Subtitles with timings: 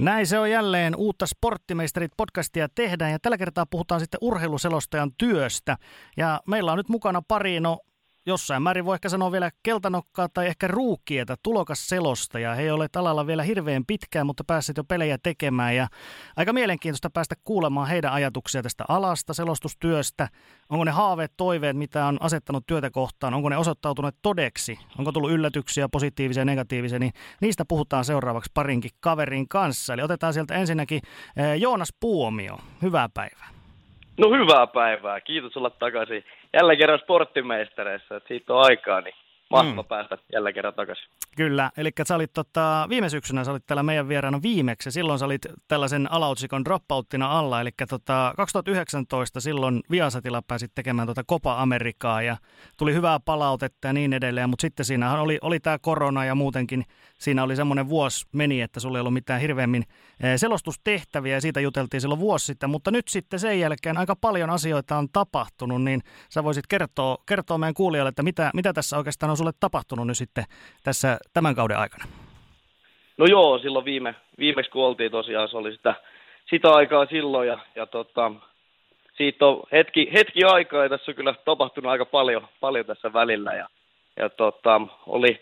[0.00, 5.76] Näin se on jälleen uutta Sporttimeisterit podcastia tehdään ja tällä kertaa puhutaan sitten urheiluselostajan työstä.
[6.16, 7.80] Ja meillä on nyt mukana pari, no
[8.26, 12.70] jossain määrin voi ehkä sanoa vielä keltanokkaa tai ehkä ruukkieta, tulokas selosta ja he ei
[12.70, 15.88] ole alalla vielä hirveän pitkään, mutta päässeet jo pelejä tekemään ja
[16.36, 20.28] aika mielenkiintoista päästä kuulemaan heidän ajatuksia tästä alasta, selostustyöstä.
[20.68, 25.30] Onko ne haaveet, toiveet, mitä on asettanut työtä kohtaan, onko ne osoittautuneet todeksi, onko tullut
[25.30, 29.94] yllätyksiä, positiivisia ja negatiivisia, niin niistä puhutaan seuraavaksi parinkin kaverin kanssa.
[29.94, 31.00] Eli otetaan sieltä ensinnäkin
[31.36, 33.48] eh, Joonas Puomio, hyvää päivää.
[34.18, 39.14] No hyvää päivää, kiitos olla takaisin jälleen kerran sporttimeistereissä, että siitä on aikaa, niin
[39.50, 39.88] mahtava mm.
[39.88, 41.04] päästä jälleen kerran takaisin.
[41.36, 45.24] Kyllä, eli sä olit tota, viime syksynä sä olit täällä meidän vieraana viimeksi, silloin sä
[45.24, 52.22] olit tällaisen alautsikon dropouttina alla, eli tota, 2019 silloin Viasatilla pääsit tekemään tota Copa Amerikaa
[52.22, 52.36] ja
[52.76, 56.84] tuli hyvää palautetta ja niin edelleen, mutta sitten siinä oli, oli tämä korona ja muutenkin
[57.18, 59.84] siinä oli semmoinen vuosi meni, että sulla ei ollut mitään hirveämmin
[60.20, 64.50] eh, selostustehtäviä ja siitä juteltiin silloin vuosi sitten, mutta nyt sitten sen jälkeen aika paljon
[64.50, 69.30] asioita on tapahtunut, niin sä voisit kertoa, kertoa meidän kuulijoille, että mitä, mitä tässä oikeastaan
[69.30, 70.44] on sulle tapahtunut nyt sitten
[70.84, 72.04] tässä tämän kauden aikana?
[73.18, 75.94] No joo, silloin viime, viimeksi kun oltiin tosiaan, se oli sitä,
[76.50, 78.32] sitä aikaa silloin ja, ja tota,
[79.16, 83.52] siitä on hetki, hetki aikaa ja tässä on kyllä tapahtunut aika paljon, paljon tässä välillä
[83.52, 83.68] ja,
[84.16, 85.40] ja tota, oli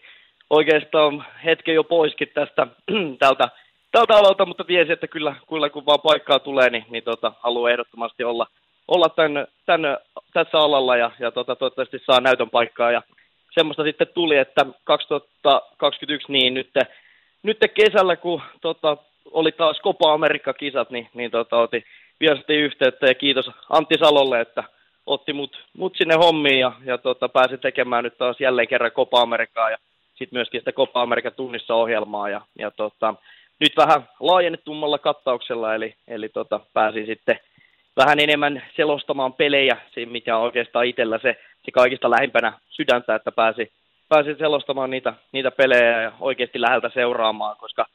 [0.50, 2.66] oikeastaan hetken jo poiskin tästä
[3.24, 3.48] tältä,
[3.92, 7.70] tältä alalta, mutta tiesi, että kyllä, kyllä kun vaan paikkaa tulee, niin, niin tota, haluaa
[7.70, 8.46] ehdottomasti olla,
[8.88, 9.98] olla tämän, tämän,
[10.32, 13.02] tässä alalla ja, ja tota, toivottavasti saa näytön paikkaa ja
[13.58, 16.70] semmoista sitten tuli, että 2021 niin nyt,
[17.42, 18.96] nyt kesällä, kun tota,
[19.30, 21.84] oli taas Copa Amerikka-kisat, niin, niin tota, otin
[22.20, 24.64] viesti yhteyttä ja kiitos Antti Salolle, että
[25.06, 29.20] otti mut, mut sinne hommiin ja, ja tota, pääsi tekemään nyt taas jälleen kerran Copa
[29.20, 29.76] Amerikaa ja
[30.08, 33.14] sitten myöskin sitä Copa Amerikan tunnissa ohjelmaa ja, ja tota,
[33.60, 37.40] nyt vähän laajennetummalla kattauksella, eli, eli tota, pääsin sitten
[37.96, 39.76] vähän enemmän selostamaan pelejä,
[40.06, 41.36] mikä on oikeastaan itsellä se,
[41.68, 43.72] se kaikista lähimpänä sydäntä, että pääsi,
[44.08, 47.86] pääsi selostamaan niitä, niitä pelejä ja oikeasti läheltä seuraamaan, koska,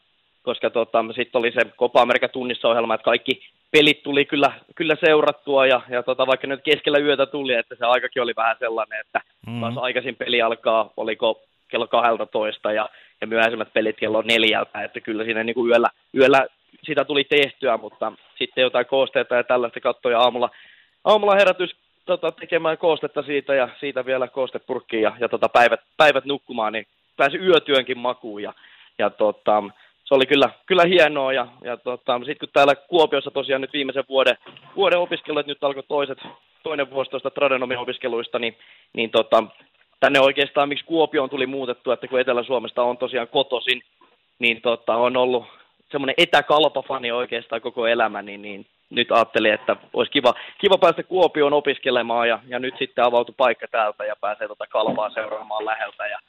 [0.44, 3.42] koska tota, sitten oli se Copa America tunnissa ohjelma, että kaikki
[3.72, 7.86] pelit tuli kyllä, kyllä seurattua ja, ja tota, vaikka nyt keskellä yötä tuli, että se
[7.86, 9.62] aikakin oli vähän sellainen, että mm-hmm.
[9.62, 12.90] taas aikaisin peli alkaa, oliko kello 12 ja,
[13.22, 16.48] ja myöhäisemmät pelit kello neljältä, että kyllä siinä niin kuin yöllä, yöllä
[16.84, 20.50] sitä tuli tehtyä, mutta sitten jotain koosteita ja tällaista katsoja aamulla,
[21.04, 21.76] aamulla herätys
[22.06, 26.88] tota, tekemään koostetta siitä ja siitä vielä koostepurkkiin ja, ja tota, päivät, päivät nukkumaan, niin
[27.18, 28.54] pääsi yötyönkin makuun ja,
[29.00, 29.64] ja tota,
[30.06, 34.04] se oli kyllä, kyllä hienoa ja, ja tota, sitten kun täällä Kuopiossa tosiaan nyt viimeisen
[34.10, 34.38] vuoden,
[34.76, 36.18] vuoden opiskelut, nyt alkoi toiset,
[36.64, 38.58] toinen vuosi tuosta tradenomin opiskeluista, niin,
[38.94, 39.44] niin tota,
[40.00, 43.84] tänne oikeastaan miksi Kuopioon tuli muutettu, että kun Etelä-Suomesta on tosiaan kotosin,
[44.40, 45.46] niin tota, on ollut
[45.92, 51.54] semmoinen etäkalpafani oikeastaan koko elämä, niin, niin nyt ajattelin, että olisi kiva, kiva päästä Kuopioon
[51.54, 56.20] opiskelemaan ja, ja nyt sitten avautui paikka täältä ja pääsee tota kalvaa seuraamaan läheltä ja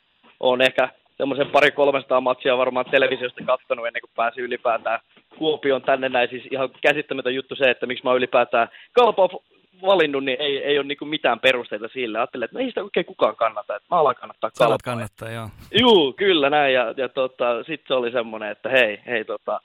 [0.41, 5.01] on ehkä semmoisen pari 300 matsia varmaan televisiosta katsonut ennen kuin pääsi ylipäätään
[5.39, 6.29] Kuopioon tänne näin.
[6.29, 9.29] Siis ihan käsittämätön juttu se, että miksi mä ylipäätään kalpaa
[9.83, 12.19] valinnut, niin ei, ei ole niin mitään perusteita sille.
[12.19, 14.79] Ajattelin, että no ei sitä oikein kukaan kannata, että mä alan kannattaa kalpaa.
[14.85, 15.49] kannattaa, joo.
[15.81, 16.75] Juu, kyllä näin.
[16.75, 19.61] Ja, ja tota, sitten se oli semmoinen, että hei, hei tota,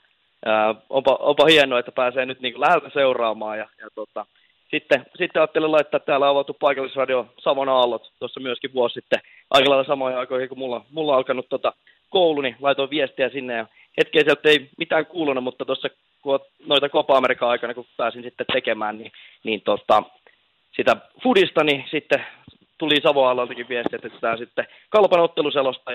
[0.46, 3.58] ää, onpa, onpa hienoa, että pääsee nyt niin läheltä seuraamaan.
[3.58, 4.26] Ja, ja tota,
[4.70, 9.84] sitten, sitten ajattelin laittaa täällä avattu paikallisradio Savon Aallot tuossa myöskin vuosi sitten aika lailla
[9.84, 11.72] samoin aikoihin, kun mulla, mulla on alkanut tota
[12.10, 13.66] koulu, niin laitoin viestiä sinne ja
[13.98, 15.88] hetkeä sieltä ei mitään kuulunut, mutta tuossa
[16.66, 19.12] noita Copa Amerikan aikana, kun pääsin sitten tekemään, niin,
[19.44, 20.02] niin tota,
[20.76, 22.26] sitä Fudista, niin sitten
[22.78, 25.92] tuli Savoalaltakin viesti, että tämä sitten kalpan otteluselosta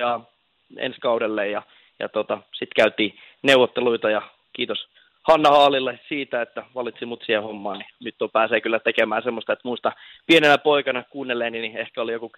[0.78, 1.61] ensi kaudelle ja,
[2.00, 4.22] ja tota, sitten käytiin neuvotteluita ja
[4.55, 4.88] kiitos
[5.27, 9.53] Hanna Haalille siitä, että valitsi mut siihen hommaan, niin nyt on pääsee kyllä tekemään semmoista,
[9.53, 9.91] että muista
[10.27, 12.31] pienenä poikana kuunnelleeni, niin ehkä oli joku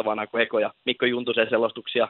[0.00, 2.08] 10-11 vanha, kun Eko ja Mikko Juntusen selostuksia.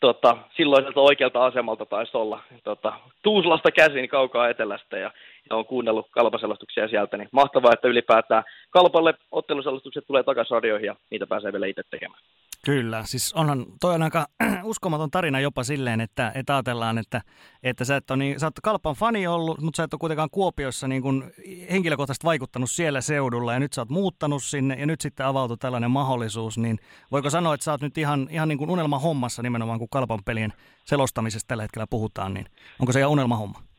[0.00, 2.42] Tota, silloiselta oikealta asemalta taisi olla.
[2.64, 2.92] Tota,
[3.22, 5.10] Tuuslasta käsin kaukaa etelästä ja,
[5.50, 10.96] ja on kuunnellut kalpaselostuksia sieltä, niin mahtavaa, että ylipäätään kalpalle otteluselostukset tulee takaisin radioihin ja
[11.10, 12.22] niitä pääsee vielä itse tekemään.
[12.64, 14.26] Kyllä, siis onhan, toi on aika
[14.62, 17.22] uskomaton tarina jopa silleen, että, että ajatellaan, että,
[17.62, 20.30] että sä, et ole niin, sä oot Kalpan fani ollut, mutta sä et ole kuitenkaan
[20.30, 21.24] Kuopiossa niin kuin
[21.70, 25.90] henkilökohtaisesti vaikuttanut siellä seudulla ja nyt sä oot muuttanut sinne ja nyt sitten avautui tällainen
[25.90, 26.78] mahdollisuus, niin
[27.10, 30.24] voiko sanoa, että sä oot nyt ihan, ihan niin kuin unelma hommassa nimenomaan, kun Kalpan
[30.24, 30.52] pelien
[30.84, 32.46] selostamisesta tällä hetkellä puhutaan, niin
[32.78, 33.71] onko se ihan unelma homma?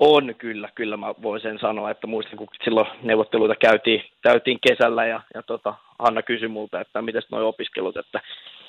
[0.00, 5.06] On kyllä, kyllä mä voin sen sanoa, että muistan kun silloin neuvotteluita käytiin, käytiin kesällä
[5.06, 8.20] ja, ja tota, Hanna kysyi multa, että miten nuo opiskelut, että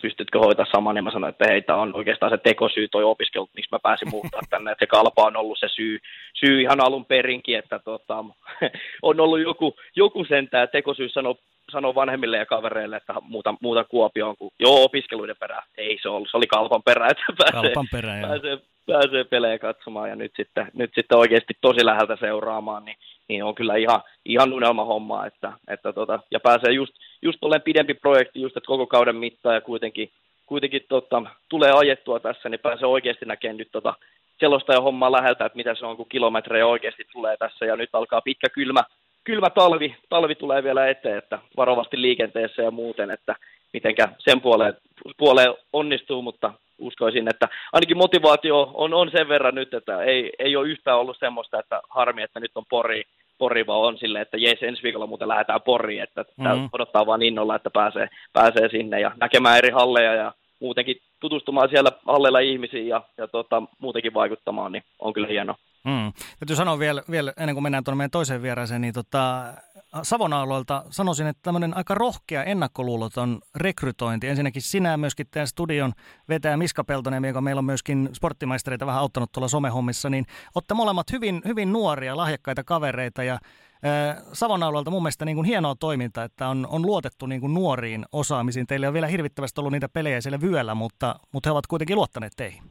[0.01, 3.50] pystytkö hoitaa saman, niin mä sanoin, että hei, tämä on oikeastaan se tekosyy toi opiskelut,
[3.56, 6.00] miksi mä pääsin muuttaa tänne, että se kalpa on ollut se syy,
[6.33, 8.25] syy ihan alun perinkin, että tota,
[9.01, 11.36] on ollut joku, joku sentään tekosyy sanoa
[11.72, 15.63] sanoo vanhemmille ja kavereille, että muuta, muuta Kuopioon kuin, joo, opiskeluiden perä.
[15.78, 20.10] Ei se ollut, se oli kalpan perä, että pääsee, kalpan perä, pääsee, pääsee pelejä katsomaan
[20.10, 22.98] ja nyt sitten, nyt sitten oikeasti tosi läheltä seuraamaan, niin,
[23.30, 27.62] niin on kyllä ihan, ihan unelma homma, että, että tota, ja pääsee just, just olen
[27.62, 30.10] pidempi projekti, just että koko kauden mittaan ja kuitenkin,
[30.45, 33.94] kuitenkin tota, tulee ajettua tässä, niin pääsee oikeasti näkemään nyt tota,
[34.39, 38.22] sellaista hommaa läheltä, että mitä se on, kun kilometrejä oikeasti tulee tässä ja nyt alkaa
[38.22, 38.83] pitkä kylmä,
[39.24, 43.36] kylmä talvi, talvi tulee vielä eteen, että varovasti liikenteessä ja muuten, että
[43.74, 44.74] mitenkä sen puoleen,
[45.18, 50.56] puoleen onnistuu, mutta uskoisin, että ainakin motivaatio on, on sen verran nyt, että ei, ei
[50.56, 53.04] ole yhtään ollut semmoista, että harmi, että nyt on Pori,
[53.38, 56.69] Pori vaan on silleen, että jes, ensi viikolla muuten lähdetään Poriin, että mm-hmm.
[56.74, 61.92] odottaa vaan innolla, että pääsee, pääsee sinne ja näkemään eri halleja ja muutenkin tutustumaan siellä
[62.07, 65.56] halleilla ihmisiin ja, ja tota, muutenkin vaikuttamaan, niin on kyllä hienoa.
[65.83, 66.13] Mm.
[66.39, 69.44] Täytyy sanoa vielä, vielä ennen kuin mennään tuonne meidän toiseen vieraaseen, niin tota,
[70.03, 74.27] Savon alueelta sanoisin, että tämmöinen aika rohkea ennakkoluuloton rekrytointi.
[74.27, 75.93] Ensinnäkin sinä myöskin tämän studion
[76.29, 81.11] vetää Miska Peltonen, joka meillä on myöskin sporttimaistereita vähän auttanut tuolla somehommissa, niin olette molemmat
[81.11, 83.39] hyvin, hyvin nuoria, lahjakkaita kavereita ja
[84.33, 88.05] Savon alueelta mun mielestä niin kuin hienoa toiminta, että on, on luotettu niin kuin nuoriin
[88.11, 88.67] osaamisiin.
[88.67, 92.33] Teillä on vielä hirvittävästi ollut niitä pelejä siellä vyöllä, mutta, mutta he ovat kuitenkin luottaneet
[92.37, 92.63] teihin.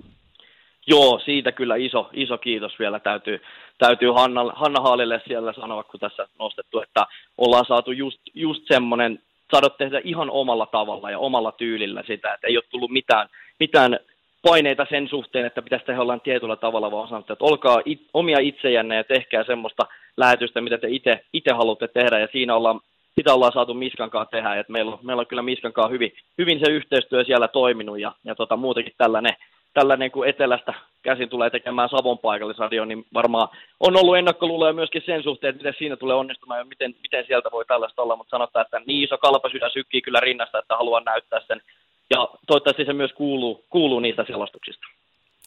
[0.91, 3.43] Joo, siitä kyllä iso, iso kiitos vielä täytyy,
[3.79, 7.07] täytyy Hanna, Hanna Haalille siellä sanoa, kun tässä nostettu, että
[7.39, 9.19] ollaan saatu just, just semmoinen,
[9.53, 13.29] saadut tehdä ihan omalla tavalla ja omalla tyylillä sitä, että ei ole tullut mitään,
[13.61, 13.99] mitään
[14.43, 18.39] paineita sen suhteen, että pitäisi tehdä jollain tietyllä tavalla, vaan sanottu, että olkaa it, omia
[18.39, 20.89] itsejänne ja tehkää semmoista lähetystä, mitä te
[21.33, 22.81] itse haluatte tehdä, ja siinä ollaan,
[23.15, 27.25] sitä ollaan saatu Miskankaan tehdä, että meillä meillä on kyllä Miskankaan hyvin, hyvin se yhteistyö
[27.25, 29.35] siellä toiminut, ja, ja tota, muutenkin tällainen
[29.75, 33.49] tällainen kuin etelästä käsin tulee tekemään Savon paikallisradio, niin varmaan
[33.81, 37.49] on ollut ennakkoluuloja myöskin sen suhteen, että miten siinä tulee onnistumaan ja miten, miten sieltä
[37.53, 41.41] voi tällaista olla, mutta sanotaan, että niin iso kalpasydän sykkii kyllä rinnasta, että haluan näyttää
[41.47, 41.63] sen.
[42.11, 44.87] Ja toivottavasti se myös kuuluu, kuuluu niistä selostuksista.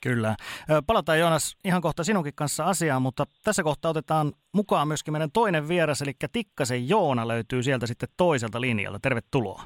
[0.03, 0.35] Kyllä.
[0.87, 5.67] Palataan Joonas ihan kohta sinunkin kanssa asiaan, mutta tässä kohtaa otetaan mukaan myöskin meidän toinen
[5.67, 8.99] vieras, eli Tikkasen Joona löytyy sieltä sitten toiselta linjalta.
[9.01, 9.63] Tervetuloa.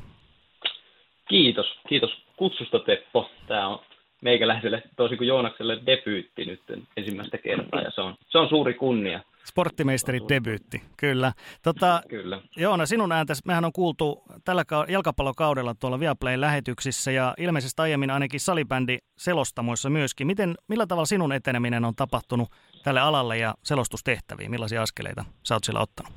[1.30, 1.66] Kiitos.
[1.90, 3.30] Kiitos kutsusta Teppo.
[3.48, 3.80] Tämä on
[4.22, 6.62] meikäläiselle, tosi kuin Joonakselle, debyytti nyt
[6.98, 9.20] ensimmäistä kertaa ja se on, se on suuri kunnia.
[9.46, 11.34] Sporttimeisteri debyytti, kyllä.
[11.64, 12.42] Tota, kyllä.
[12.58, 18.40] Joona, sinun ääntäsi, mehän on kuultu tällä jalkapallokaudella tuolla Viaplayn lähetyksissä ja ilmeisesti aiemmin ainakin
[18.40, 20.28] salibändi selostamoissa myöskin.
[20.28, 22.50] Miten, millä tavalla sinun eteneminen on tapahtunut
[22.84, 24.52] tälle alalle ja selostustehtäviin?
[24.52, 26.14] Millaisia askeleita sä oot siellä ottanut?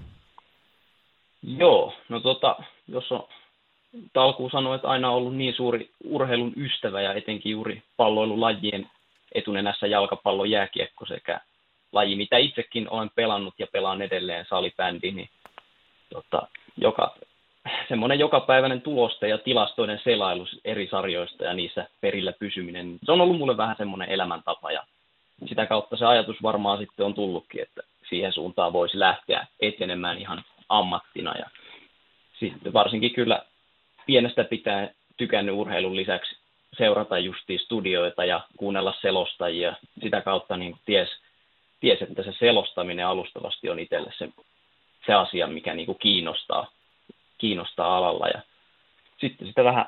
[1.43, 2.57] Joo, no tota,
[2.89, 3.29] jos on
[4.13, 8.91] Talkuu sanoi, että aina ollut niin suuri urheilun ystävä ja etenkin juuri palloilulajien
[9.33, 11.41] etunenässä jalkapallo, jääkiekko sekä
[11.93, 15.29] laji, mitä itsekin olen pelannut ja pelaan edelleen salibändi, niin
[16.13, 17.15] tota, joka,
[17.89, 23.39] semmoinen jokapäiväinen tuloste ja tilastoiden selailu eri sarjoista ja niissä perillä pysyminen, se on ollut
[23.39, 24.85] mulle vähän semmoinen elämäntapa ja
[25.49, 30.45] sitä kautta se ajatus varmaan sitten on tullutkin, että siihen suuntaan voisi lähteä etenemään ihan
[30.69, 31.47] ammattina ja
[32.41, 33.43] sitten varsinkin kyllä
[34.11, 36.37] pienestä pitää tykännyt urheilun lisäksi
[36.79, 39.75] seurata justiin studioita ja kuunnella selostajia.
[40.03, 41.09] Sitä kautta niin ties,
[41.81, 44.29] ties, että se selostaminen alustavasti on itselle se,
[45.07, 46.71] se asia, mikä niin kuin kiinnostaa,
[47.39, 48.29] kiinnostaa alalla.
[48.29, 48.41] Ja
[49.21, 49.87] sitten sitä vähän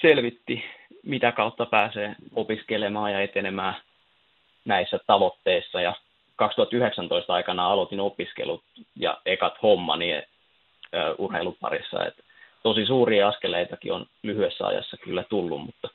[0.00, 0.64] selvitti,
[1.02, 3.74] mitä kautta pääsee opiskelemaan ja etenemään
[4.64, 5.80] näissä tavoitteissa.
[5.80, 5.94] Ja
[6.36, 8.64] 2019 aikana aloitin opiskelut
[8.96, 10.22] ja ekat hommani
[11.18, 12.06] urheilun parissa.
[12.06, 12.27] Että
[12.62, 15.88] tosi suuria askeleitakin on lyhyessä ajassa kyllä tullut, mutta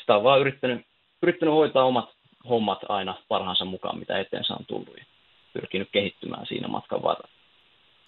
[0.00, 0.86] sitä on vaan yrittänyt,
[1.22, 2.10] yrittänyt hoitaa omat
[2.48, 5.04] hommat aina parhaansa mukaan, mitä eteensä on tullut ja
[5.52, 7.34] pyrkinyt kehittymään siinä matkan varrella.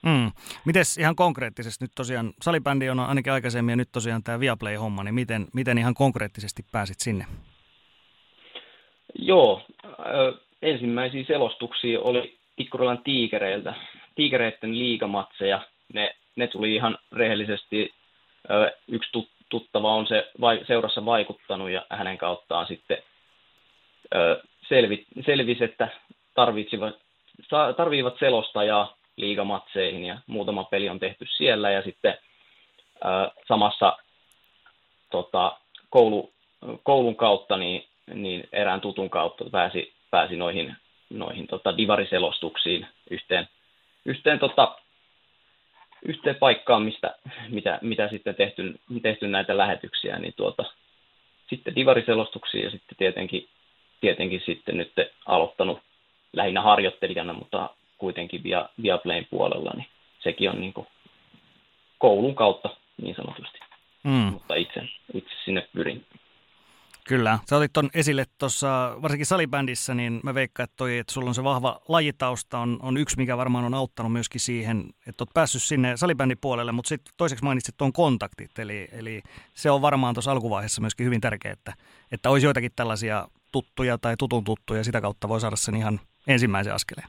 [0.03, 0.33] Mm.
[0.65, 5.15] Mites ihan konkreettisesti nyt tosiaan, salibändi on ainakin aikaisemmin ja nyt tosiaan tämä Viaplay-homma, niin
[5.15, 7.25] miten, miten ihan konkreettisesti pääsit sinne?
[9.19, 13.75] Joo, äh, ensimmäisiä selostuksia oli Tikkurilan tiikereiltä,
[14.15, 15.61] tiikereiden liigamatseja.
[15.95, 17.95] Ne, ne tuli ihan rehellisesti
[18.89, 19.11] yksi
[19.49, 20.31] tuttava on se
[20.67, 22.99] seurassa vaikuttanut ja hänen kauttaan sitten
[24.69, 25.89] selvi, selvisi, että
[26.35, 26.95] tarvitsivat,
[28.19, 32.19] selostajaa liigamatseihin ja muutama peli on tehty siellä ja sitten
[33.49, 33.97] samassa
[35.11, 35.59] tota,
[35.91, 36.33] koulu,
[36.83, 40.77] koulun kautta niin, niin erään tutun kautta pääsi, pääsi noihin
[41.11, 43.49] noihin tota, divariselostuksiin yhteen,
[44.05, 44.79] yhteen, tota,
[46.09, 47.15] yhteen paikkaan, mistä,
[47.49, 50.65] mitä, mitä sitten tehty, tehty näitä lähetyksiä, niin tuota,
[51.49, 53.49] sitten divariselostuksiin ja sitten tietenkin,
[54.01, 54.93] tietenkin sitten nyt
[55.27, 55.79] aloittanut
[56.33, 59.87] lähinnä harjoittelijana, mutta kuitenkin via, Viaplayn puolella, niin
[60.21, 60.87] sekin on niin kuin
[61.99, 62.69] koulun kautta
[63.03, 63.59] niin sanotusti.
[64.03, 64.11] Mm.
[64.13, 64.83] Mutta itse,
[65.15, 66.05] itse sinne pyrin.
[67.09, 67.39] Kyllä.
[67.51, 71.35] Sä otit ton esille tuossa, varsinkin salibändissä, niin mä veikkaan, että, toi, että sulla on
[71.35, 75.63] se vahva lajitausta on, on yksi, mikä varmaan on auttanut myöskin siihen, että oot päässyt
[75.63, 79.23] sinne salibändin puolelle, mutta sitten toiseksi mainitsit tuon kontaktit, eli, eli
[79.55, 81.73] se on varmaan tuossa alkuvaiheessa myöskin hyvin tärkeää, että,
[82.13, 86.75] että olisi joitakin tällaisia tuttuja tai tutun tuttuja, sitä kautta voi saada sen ihan ensimmäisen
[86.75, 87.09] askeleen.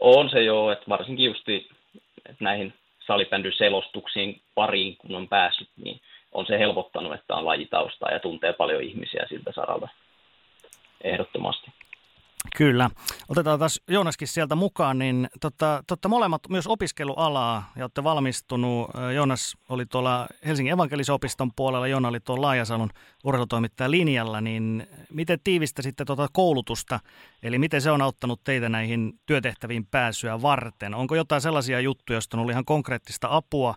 [0.00, 1.34] On se joo, että varsinkin
[2.28, 2.74] että näihin
[3.06, 6.00] salibändyn selostuksiin pariin, kun on päässyt, niin
[6.32, 9.88] on se helpottanut, että on lajitaustaa ja tuntee paljon ihmisiä siltä saralta
[11.04, 11.70] ehdottomasti.
[12.56, 12.90] Kyllä.
[13.28, 18.90] Otetaan taas Joonaskin sieltä mukaan, niin totta, totta molemmat myös opiskelualaa ja olette valmistunut.
[19.14, 22.90] Joonas oli tuolla Helsingin evankelisopiston puolella, Joona oli tuolla Laajasalon
[23.24, 27.00] urheilutoimittajan linjalla, niin miten tiivistä sitten tuota koulutusta,
[27.42, 30.94] eli miten se on auttanut teitä näihin työtehtäviin pääsyä varten?
[30.94, 33.74] Onko jotain sellaisia juttuja, joista on ollut ihan konkreettista apua,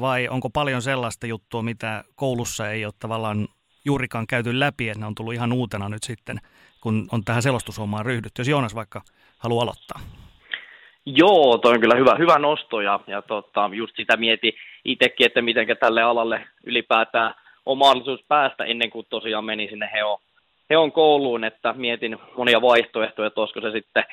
[0.00, 3.48] vai onko paljon sellaista juttua, mitä koulussa ei ole tavallaan
[3.84, 6.38] juurikaan käyty läpi, että ne on tullut ihan uutena nyt sitten–
[6.82, 8.40] kun on tähän selostushommaan ryhdytty.
[8.40, 9.02] Jos Joonas vaikka
[9.38, 10.00] haluaa aloittaa.
[11.06, 15.42] Joo, toi on kyllä hyvä, hyvä nosto ja, ja tota, just sitä mieti itsekin, että
[15.42, 17.34] miten tälle alalle ylipäätään
[17.66, 20.20] on mahdollisuus päästä ennen kuin tosiaan meni sinne Heo,
[20.70, 24.04] Heon kouluun, että mietin monia vaihtoehtoja, että olisiko se sitten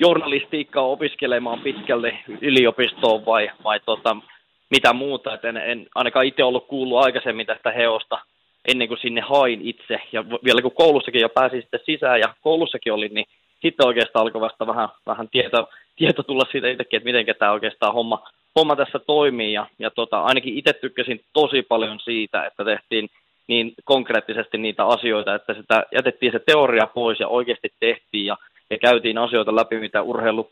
[0.00, 4.16] journalistiikkaa opiskelemaan pitkälle yliopistoon vai, vai tota,
[4.70, 5.34] mitä muuta.
[5.34, 8.18] Et en, en ainakaan itse ollut kuullut aikaisemmin tästä Heosta
[8.68, 10.00] ennen kuin sinne hain itse.
[10.12, 13.26] Ja vielä kun koulussakin jo pääsin sitten sisään ja koulussakin olin, niin
[13.62, 17.94] sitten oikeastaan alkoi vasta vähän, vähän tieto, tieto tulla siitä itsekin, että miten tämä oikeastaan
[17.94, 19.52] homma, homma tässä toimii.
[19.52, 23.08] Ja, ja tota, ainakin itse tykkäsin tosi paljon siitä, että tehtiin
[23.46, 28.36] niin konkreettisesti niitä asioita, että sitä jätettiin se teoria pois ja oikeasti tehtiin ja,
[28.70, 30.50] ja käytiin asioita läpi, mitä urheilu,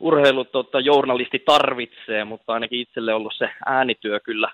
[0.00, 4.50] urheilu tota, journalisti tarvitsee, mutta ainakin itselle ollut se äänityö kyllä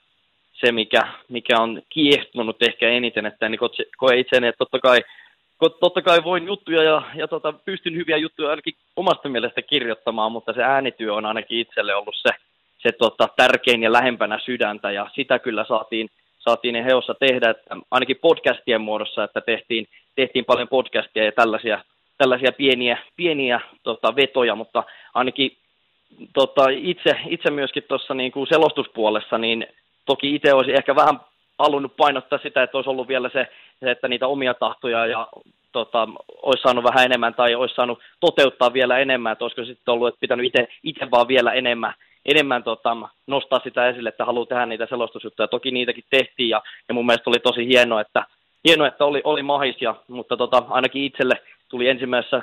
[0.60, 3.60] se, mikä, mikä on kiehtunut ehkä eniten, että niin
[3.96, 5.00] koe itseäni, että totta kai,
[5.80, 10.52] totta kai voin juttuja ja, ja tota, pystyn hyviä juttuja ainakin omasta mielestä kirjoittamaan, mutta
[10.52, 12.30] se äänityö on ainakin itselle ollut se,
[12.78, 18.16] se tota, tärkein ja lähempänä sydäntä, ja sitä kyllä saatiin, saatiin heossa tehdä, että ainakin
[18.22, 21.84] podcastien muodossa, että tehtiin, tehtiin paljon podcastia ja tällaisia,
[22.18, 25.56] tällaisia pieniä, pieniä tota, vetoja, mutta ainakin
[26.34, 29.66] tota, itse, itse myöskin tuossa niin kuin selostuspuolessa, niin
[30.06, 31.20] Toki itse olisi ehkä vähän
[31.58, 33.48] halunnut painottaa sitä, että olisi ollut vielä se,
[33.82, 35.28] että niitä omia tahtoja ja
[35.72, 36.08] tota,
[36.42, 40.20] olisi saanut vähän enemmän tai olisi saanut toteuttaa vielä enemmän, että olisiko sitten ollut, että
[40.20, 41.94] pitänyt itse, itse vaan vielä enemmän,
[42.24, 42.96] enemmän tota,
[43.26, 45.48] nostaa sitä esille, että haluaa tehdä niitä selostusjuttuja.
[45.48, 48.24] Toki niitäkin tehtiin ja, ja mun mielestä oli tosi hienoa, että,
[48.68, 52.42] hienoa, että oli, oli mahis, ja, mutta tota, ainakin itselle tuli ensimmäisessä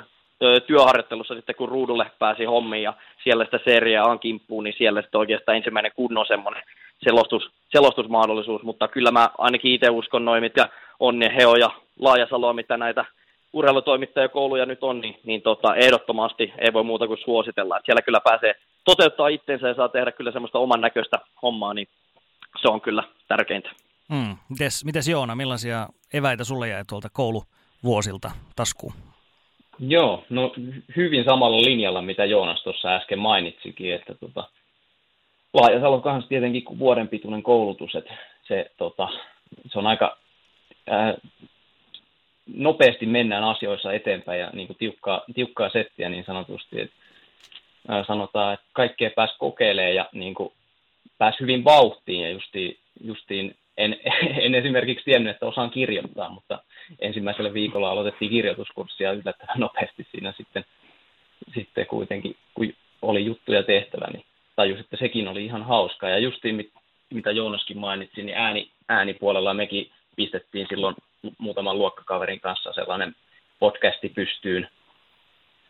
[0.66, 2.92] työharjoittelussa sitten, kun ruudulle pääsi hommiin ja
[3.24, 6.62] siellä sitä seriaa kimppuun, niin siellä sitten oikeastaan ensimmäinen kunnon semmoinen
[7.04, 10.68] selostus, selostusmahdollisuus, mutta kyllä mä ainakin itse uskon noin, mitkä
[11.00, 13.04] on ne Heo ja Laajasaloa, mitä näitä
[13.52, 17.76] urheilutoimittajakouluja nyt on, niin, niin tota, ehdottomasti ei voi muuta kuin suositella.
[17.76, 18.54] Että siellä kyllä pääsee
[18.84, 21.88] toteuttaa itsensä ja saa tehdä kyllä semmoista oman näköistä hommaa, niin
[22.62, 23.70] se on kyllä tärkeintä.
[24.08, 24.36] Mm.
[24.48, 28.92] Mites, mites Joona, millaisia eväitä sulle jäi tuolta kouluvuosilta taskuun?
[29.78, 30.52] Joo, no
[30.96, 34.48] hyvin samalla linjalla, mitä Joonas tuossa äsken mainitsikin, että tota,
[35.54, 38.14] Laajasalo kanssa tietenkin vuoden pituinen koulutus, että
[38.48, 39.08] se, tota,
[39.72, 40.16] se on aika
[40.86, 41.14] ää,
[42.46, 46.96] nopeasti mennään asioissa eteenpäin ja niin kuin tiukkaa, tiukkaa settiä niin sanotusti, että
[47.88, 50.52] ää, sanotaan, että kaikkea pääsi kokeilemaan ja niin kuin,
[51.18, 53.96] pääsi hyvin vauhtiin ja justiin, justiin en,
[54.44, 56.62] en esimerkiksi tiennyt, että osaan kirjoittaa, mutta
[56.98, 60.64] ensimmäisellä viikolla aloitettiin kirjoituskurssia yllättävän nopeasti siinä sitten,
[61.54, 64.24] sitten kuitenkin, kun oli juttuja tehtävä, niin
[64.56, 66.10] tajus, että sekin oli ihan hauskaa.
[66.10, 66.70] Ja justiin
[67.10, 70.94] mitä Joonaskin mainitsi, niin ääni, äänipuolella mekin pistettiin silloin
[71.38, 73.14] muutaman luokkakaverin kanssa sellainen
[73.58, 74.68] podcasti pystyyn,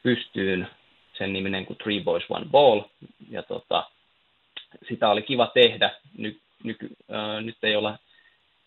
[0.03, 0.69] pystyyn
[1.19, 2.81] sen niminen kuin Three Boys One Ball.
[3.31, 3.87] Ja tota,
[4.89, 5.91] sitä oli kiva tehdä.
[6.19, 6.77] Ny, ny,
[7.13, 7.99] äh, nyt ei olla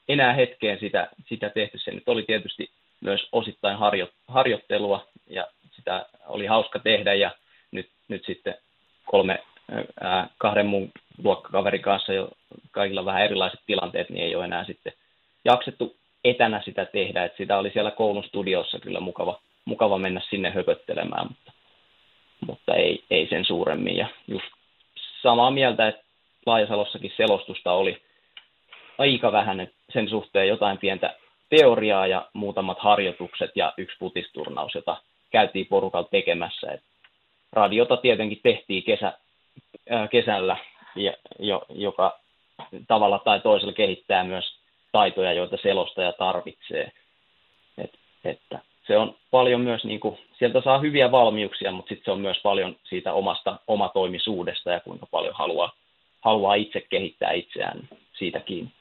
[0.10, 1.80] enää hetkeen sitä, sitä tehty.
[1.80, 2.70] Se nyt oli tietysti
[3.01, 7.32] myös osittain harjo, harjoittelua ja sitä oli hauska tehdä ja
[7.72, 8.56] nyt, nyt sitten
[9.06, 9.44] kolme
[10.01, 10.92] ää, kahden muun
[11.24, 12.30] luokkakaverin kanssa jo
[12.72, 14.94] kaikilla vähän erilaiset tilanteet, niin ei ole enää sitten
[15.46, 20.50] jaksettu etänä sitä tehdä, että sitä oli siellä koulun studiossa kyllä mukava, mukava mennä sinne
[20.50, 21.51] höpöttelemään, mutta,
[22.48, 23.98] mutta ei, ei sen suuremmin.
[23.98, 24.46] Ja just
[25.22, 26.04] samaa mieltä, että
[26.48, 28.01] Laajasalossakin selostusta oli
[28.98, 31.16] aika vähän, sen suhteen jotain pientä
[31.50, 34.98] teoriaa ja muutamat harjoitukset ja yksi putisturnaus, jota
[35.32, 36.72] käytiin porukalla tekemässä.
[36.72, 36.82] Et
[37.54, 39.13] radiota tietenkin tehtiin kesä,
[39.89, 40.58] ää, kesällä,
[40.96, 42.20] ja, jo, joka
[42.88, 44.46] tavalla tai toisella kehittää myös
[44.92, 46.92] taitoja, joita selostaja tarvitsee.
[47.77, 47.94] Et,
[48.25, 52.22] että se on paljon myös, niin kuin, sieltä saa hyviä valmiuksia, mutta sitten se on
[52.22, 55.72] myös paljon siitä omasta omatoimisuudesta ja kuinka paljon haluaa,
[56.28, 58.72] haluaa itse kehittää itseään siitä kiinni.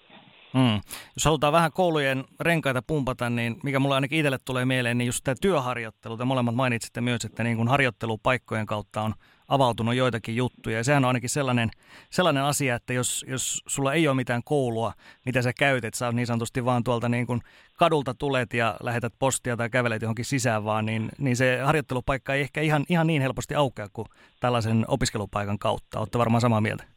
[0.55, 0.81] Mm.
[1.17, 5.25] Jos halutaan vähän koulujen renkaita pumpata, niin mikä mulle ainakin itselle tulee mieleen, niin just
[5.25, 6.17] tämä työharjoittelu.
[6.17, 9.15] Te molemmat mainitsitte myös, että niin kun harjoittelupaikkojen kautta on
[9.49, 10.77] avautunut joitakin juttuja.
[10.77, 11.71] Ja sehän on ainakin sellainen,
[12.11, 14.93] sellainen asia, että jos, jos sulla ei ole mitään koulua,
[15.27, 17.41] mitä sä käytet, sä niin sanotusti vaan tuolta niin kun
[17.79, 22.41] kadulta tulet ja lähetät postia tai kävelet johonkin sisään vaan, niin, niin se harjoittelupaikka ei
[22.41, 24.09] ehkä ihan, ihan niin helposti aukea kuin
[24.41, 25.99] tällaisen opiskelupaikan kautta.
[25.99, 26.96] Olette varmaan samaa mieltä.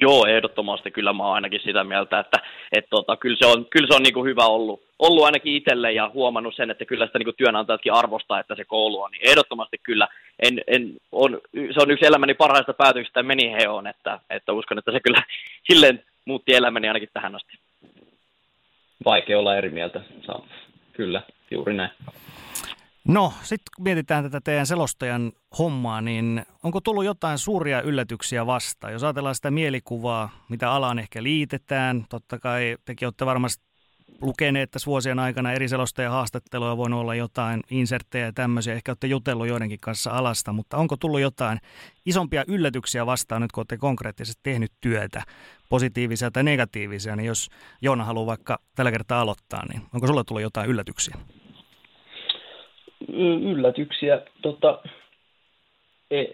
[0.00, 2.38] Joo, ehdottomasti kyllä mä oon ainakin sitä mieltä, että
[2.72, 5.92] et tota, kyllä se on, kyllä se on niin kuin hyvä ollut, ollut ainakin itselle
[5.92, 9.10] ja huomannut sen, että kyllä sitä niin kuin työnantajatkin arvostaa, että se koulu on.
[9.10, 10.08] Niin ehdottomasti kyllä,
[10.42, 14.78] en, en, on, se on yksi elämäni parhaista päätöksistä meni he on, että, että uskon,
[14.78, 15.22] että se kyllä
[15.70, 17.58] silleen muutti elämäni ainakin tähän asti.
[19.04, 20.00] Vaikea olla eri mieltä,
[20.92, 21.90] kyllä, juuri näin.
[23.08, 28.92] No, sitten kun mietitään tätä teidän selostajan hommaa, niin onko tullut jotain suuria yllätyksiä vastaan?
[28.92, 33.64] Jos ajatellaan sitä mielikuvaa, mitä alaan ehkä liitetään, totta kai tekin olette varmasti
[34.20, 39.06] lukeneet tässä vuosien aikana eri selostajan haastatteluja, voinut olla jotain inserttejä ja tämmöisiä, ehkä olette
[39.06, 41.58] jutellut joidenkin kanssa alasta, mutta onko tullut jotain
[42.06, 45.22] isompia yllätyksiä vastaan nyt, kun olette konkreettisesti tehnyt työtä,
[45.68, 47.48] positiivisia tai negatiivisia, niin jos
[47.80, 51.16] Joona haluaa vaikka tällä kertaa aloittaa, niin onko sulla tullut jotain yllätyksiä?
[53.42, 54.20] Yllätyksiä.
[54.42, 54.78] Tota,
[56.10, 56.24] e,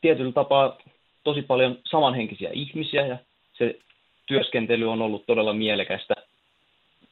[0.00, 0.78] tietyllä tapaa
[1.24, 3.16] tosi paljon samanhenkisiä ihmisiä ja
[3.58, 3.78] se
[4.26, 6.14] työskentely on ollut todella mielekästä.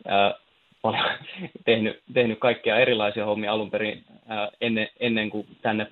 [0.09, 0.35] Ää,
[0.83, 1.05] paljon
[1.65, 5.87] tehnyt, tehnyt kaikkia erilaisia hommia alun perin ää, ennen, ennen kuin tänne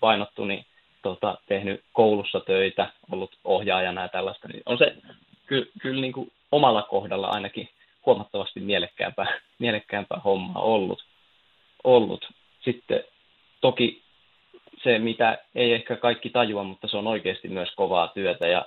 [0.00, 0.64] painottu, niin
[1.02, 4.96] tota, tehnyt koulussa töitä, ollut ohjaajana ja tällaista, niin on se
[5.46, 7.68] kyllä, kyllä niin kuin omalla kohdalla ainakin
[8.06, 9.26] huomattavasti mielekkäämpää,
[9.58, 11.04] mielekkäämpää hommaa ollut.
[11.84, 12.30] ollut
[12.64, 13.04] sitten
[13.60, 14.02] toki
[14.82, 18.66] se, mitä ei ehkä kaikki tajua, mutta se on oikeasti myös kovaa työtä ja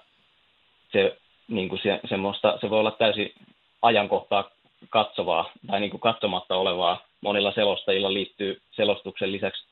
[0.92, 3.34] se, niin kuin se, semmoista, se voi olla täysin
[3.82, 4.50] ajankohtaa
[4.90, 7.06] katsovaa tai niin kuin katsomatta olevaa.
[7.22, 9.64] Monilla selostajilla liittyy selostuksen lisäksi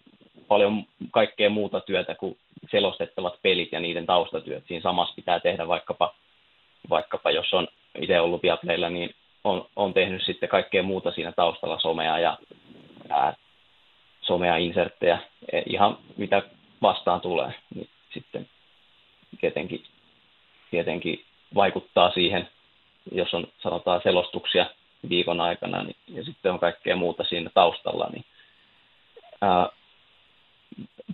[0.48, 2.38] paljon kaikkea muuta työtä kuin
[2.72, 4.64] selostettavat pelit ja niiden taustatyöt.
[4.68, 6.14] Siinä samassa pitää tehdä vaikkapa,
[6.90, 7.68] vaikkapa jos on
[8.02, 12.38] itse ollut Viaplaylla, niin on, on tehnyt sitten kaikkea muuta siinä taustalla, somea ja
[13.10, 13.34] ää,
[14.22, 15.20] somea, inserttejä,
[15.52, 16.42] e, ihan mitä
[16.82, 18.50] vastaan tulee, niin sitten
[19.42, 19.84] tietenkin,
[20.72, 22.50] tietenkin vaikuttaa siihen,
[23.12, 24.66] jos on sanotaan selostuksia
[25.10, 28.26] viikon aikana niin, ja sitten on kaikkea muuta siinä taustalla, niin
[29.42, 29.70] ää,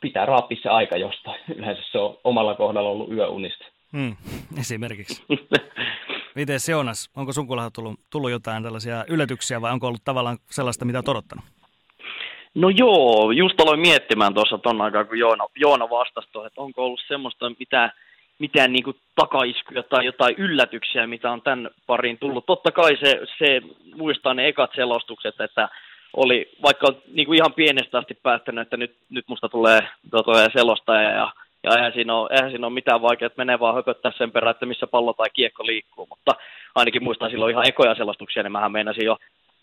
[0.01, 1.39] pitää raapia se aika jostain.
[1.55, 3.65] Yleensä se on omalla kohdalla ollut yöunista.
[3.93, 4.15] Hmm,
[4.59, 5.23] esimerkiksi.
[6.35, 10.97] Miten Jonas, onko sun tullut, tullut jotain tällaisia yllätyksiä vai onko ollut tavallaan sellaista, mitä
[10.97, 11.45] olet odottanut?
[12.55, 17.01] No joo, just aloin miettimään tuossa ton aikaa, kun Joona, Joona vastasi että onko ollut
[17.07, 17.91] semmoista mitä,
[18.39, 22.45] mitään niin kuin takaiskuja tai jotain yllätyksiä, mitä on tämän pariin tullut.
[22.45, 23.61] Totta kai se, se
[23.95, 25.69] muistaa ne ekat selostukset, että
[26.13, 29.79] oli, vaikka on niin kuin ihan pienestä asti päättänyt, että nyt, nyt musta tulee,
[30.25, 31.31] tulee selostaja ja,
[31.63, 34.51] ja eihän, siinä ole, eihän siinä ole mitään vaikeaa, että menee vaan höpöttää sen perään,
[34.51, 36.31] että missä pallo tai kiekko liikkuu, mutta
[36.75, 39.17] ainakin muistan silloin ihan ekoja selostuksia, niin mähän meinasin jo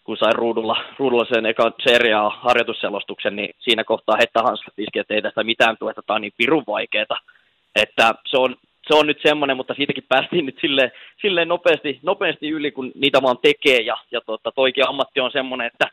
[0.05, 5.15] kun sain ruudulla, ruudulla sen ekan seriaa harjoitusselostuksen, niin siinä kohtaa hetta hanskat iski, että
[5.15, 7.17] ei tästä mitään että tämä on niin pirun vaikeeta.
[7.77, 8.57] Että se on,
[8.89, 13.23] se on nyt semmoinen, mutta siitäkin päästiin nyt silleen, silleen nopeasti, nopeasti yli, kun niitä
[13.23, 13.81] vaan tekee.
[13.81, 15.87] Ja, ja tota, toikin ammatti on semmoinen, että,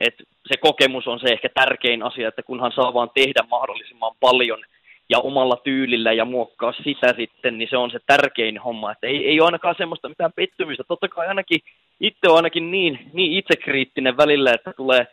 [0.00, 4.64] että se kokemus on se ehkä tärkein asia, että kunhan saa vaan tehdä mahdollisimman paljon–
[5.08, 8.92] ja omalla tyylillä ja muokkaa sitä sitten, niin se on se tärkein homma.
[8.92, 10.84] Että ei, ei ole ainakaan semmoista mitään pettymistä.
[10.88, 11.60] Totta kai ainakin
[12.00, 15.06] itse on ainakin niin, niin itsekriittinen välillä, että tulee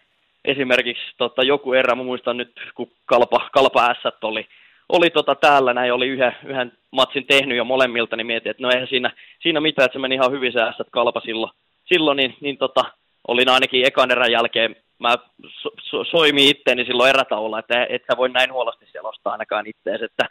[0.45, 4.47] esimerkiksi tota, joku erä, mä muistan nyt, kun Kalpa, Kalpa S oli,
[4.89, 8.69] oli tota täällä, näin oli yhden, yhden matsin tehnyt jo molemmilta, niin mietin, että no
[8.69, 11.51] eihän siinä, siinä mitään, että se meni ihan hyvin se S Kalpa silloin,
[11.85, 12.85] silloin niin, niin tota,
[13.27, 15.15] olin ainakin ekan erän jälkeen mä
[15.47, 20.01] so, so, soimin itteeni silloin erätauolla, että et sä voi näin huonosti selostaa ainakaan ittees,
[20.01, 20.29] että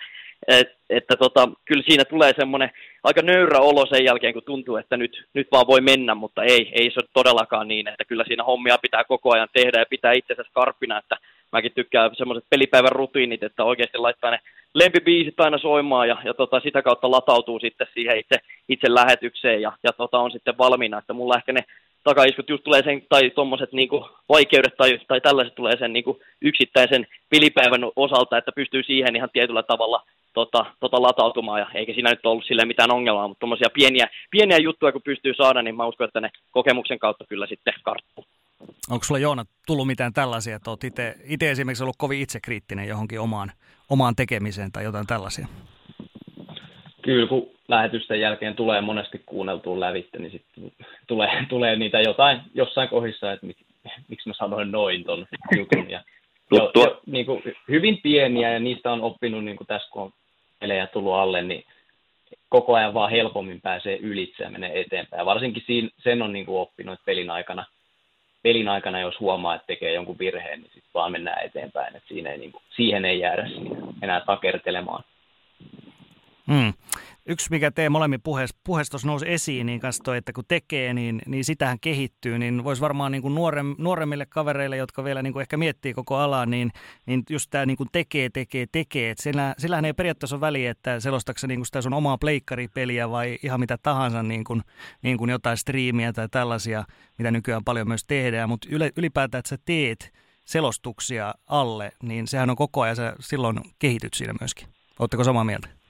[0.48, 2.70] et, että tota, kyllä siinä tulee semmoinen
[3.04, 6.72] aika nöyrä olo sen jälkeen, kun tuntuu, että nyt, nyt vaan voi mennä, mutta ei,
[6.74, 10.12] ei se ole todellakaan niin, että kyllä siinä hommia pitää koko ajan tehdä ja pitää
[10.12, 11.16] itsensä skarppina, että
[11.52, 14.38] mäkin tykkään semmoiset pelipäivän rutiinit, että oikeasti laittaa ne
[14.74, 18.36] lempibiisit aina soimaan ja, ja tota, sitä kautta latautuu sitten siihen itse,
[18.68, 21.64] itse lähetykseen ja, ja tota, on sitten valmiina, että mulla ehkä ne
[22.04, 27.06] takaiskut just tulee sen, tai tuommoiset niinku vaikeudet tai, tai tällaiset tulee sen niinku yksittäisen
[27.30, 30.02] pelipäivän osalta, että pystyy siihen ihan tietyllä tavalla
[30.34, 34.58] tota, tota latautumaan, ja eikä siinä nyt ollut sille mitään ongelmaa, mutta tuommoisia pieniä, pieniä
[34.58, 38.24] juttuja kun pystyy saada, niin mä uskon, että ne kokemuksen kautta kyllä sitten karttuu.
[38.90, 40.84] Onko sulla Joona tullut mitään tällaisia, että olet
[41.24, 43.52] itse esimerkiksi ollut kovin itsekriittinen johonkin omaan,
[43.90, 45.46] omaan tekemiseen tai jotain tällaisia?
[47.02, 50.72] Kyllä, kun lähetysten jälkeen tulee monesti kuunneltua lävitte, niin sitten
[51.06, 53.56] tulee, tulee niitä jotain jossain kohdissa, että mik,
[54.08, 55.90] miksi mä sanoin noin ton jutun.
[55.90, 56.02] Ja,
[56.50, 60.12] jo, jo, niin kuin, hyvin pieniä ja niistä on oppinut niin kuin tässä, kun on
[60.62, 61.64] pelejä tullut alle, niin
[62.48, 65.26] koko ajan vaan helpommin pääsee ylitse ja menee eteenpäin.
[65.26, 67.64] Varsinkin siinä, sen on niin kuin oppinut, pelin aikana,
[68.42, 71.96] pelin aikana, jos huomaa, että tekee jonkun virheen, niin sitten vaan mennään eteenpäin.
[71.96, 75.04] Että siinä ei, niin kuin, siihen ei jäädä siinä enää takertelemaan.
[76.46, 76.72] Mm
[77.26, 78.20] yksi, mikä tee molemmin
[78.64, 82.82] puheessa, nousi esiin, niin kanssa toi, että kun tekee, niin, niin sitähän kehittyy, niin voisi
[82.82, 86.72] varmaan niin kuin nuorem, nuoremmille kavereille, jotka vielä niin kuin ehkä miettii koko alaa, niin,
[87.06, 89.10] niin just tämä niin kuin tekee, tekee, tekee.
[89.10, 93.10] Et sillä, sillähän ei periaatteessa ole väliä, että selostaako niin kuin sitä sun omaa pleikkaripeliä
[93.10, 94.62] vai ihan mitä tahansa, niin kuin,
[95.02, 96.84] niin kuin jotain striimiä tai tällaisia,
[97.18, 100.12] mitä nykyään paljon myös tehdään, mutta ylipäätään, että sä teet
[100.44, 104.68] selostuksia alle, niin sehän on koko ajan, sä silloin kehityt siinä myöskin.
[104.98, 105.81] Oletteko samaa mieltä?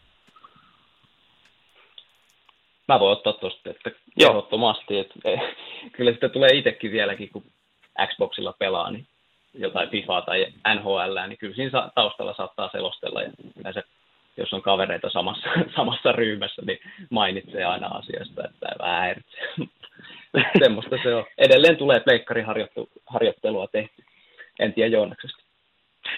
[2.92, 5.40] Mä voin ottaa tuosta, että ehdottomasti, että eh,
[5.92, 7.44] kyllä sitä tulee itsekin vieläkin, kun
[8.06, 9.06] Xboxilla pelaa, niin
[9.54, 13.82] jotain FIFAa tai NHL, niin kyllä siinä taustalla saattaa selostella ja yleensä
[14.36, 16.78] jos on kavereita samassa, samassa ryhmässä, niin
[17.10, 19.42] mainitsee aina asiasta, että vähän häiritsee.
[20.62, 21.24] Semmoista se on.
[21.38, 24.04] Edelleen tulee pleikkariharjoittelua tehty.
[24.60, 25.42] En tiedä Joonaksesta.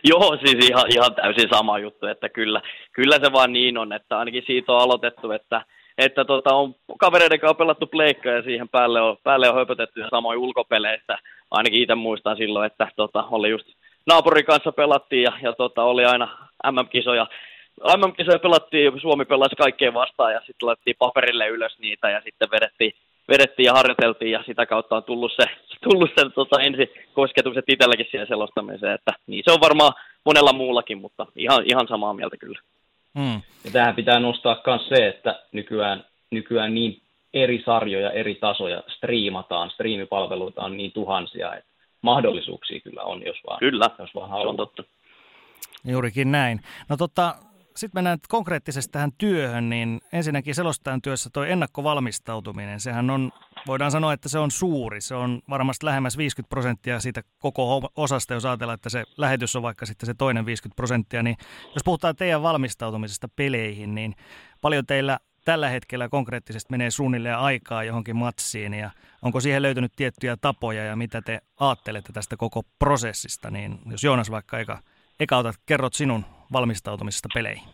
[0.04, 4.18] Joo, siis ihan, ihan täysin sama juttu, että kyllä, kyllä se vaan niin on, että
[4.18, 5.62] ainakin siitä on aloitettu, että
[5.98, 10.38] että tota, on kavereiden kanssa pelattu pleikkaa ja siihen päälle on, päälle on höpötetty samoin
[10.38, 11.18] ulkopeleissä.
[11.50, 13.66] Ainakin itse muistan silloin, että tota, oli just
[14.06, 17.26] naapurin kanssa pelattiin ja, ja tota, oli aina MM-kisoja.
[17.96, 22.92] MM-kisoja pelattiin, Suomi pelasi kaikkeen vastaan ja sitten laitettiin paperille ylös niitä ja sitten vedettiin,
[23.28, 25.44] vedettiin ja harjoiteltiin ja sitä kautta on tullut se,
[25.88, 29.92] tullut se tota, ensi kosketukset itselläkin siihen selostamiseen, että niin se on varmaan
[30.24, 32.58] monella muullakin, mutta ihan, ihan samaa mieltä kyllä.
[33.14, 33.42] Mm.
[33.64, 37.02] Ja tähän pitää nostaa myös se, että nykyään, nykyään niin
[37.34, 41.70] eri sarjoja, eri tasoja striimataan, striimipalveluita on niin tuhansia, että
[42.02, 44.44] mahdollisuuksia kyllä on, jos vaan, kyllä, jos vaan haluaa.
[44.44, 44.84] se on totta.
[45.84, 46.60] Juurikin näin.
[46.88, 47.34] No tota,
[47.76, 53.32] sitten mennään konkreettisesti tähän työhön, niin ensinnäkin selostajan työssä tuo ennakkovalmistautuminen, sehän on,
[53.66, 55.00] voidaan sanoa, että se on suuri.
[55.00, 59.62] Se on varmasti lähemmäs 50 prosenttia siitä koko osasta, jos ajatellaan, että se lähetys on
[59.62, 61.22] vaikka sitten se toinen 50 prosenttia.
[61.22, 61.36] Niin
[61.74, 64.14] jos puhutaan teidän valmistautumisesta peleihin, niin
[64.60, 68.90] paljon teillä tällä hetkellä konkreettisesti menee suunnilleen aikaa johonkin matsiin ja
[69.22, 74.30] onko siihen löytynyt tiettyjä tapoja ja mitä te ajattelette tästä koko prosessista, niin jos Joonas
[74.30, 74.82] vaikka eka,
[75.20, 77.64] eka otat, kerrot sinun valmistautumisesta peleihin?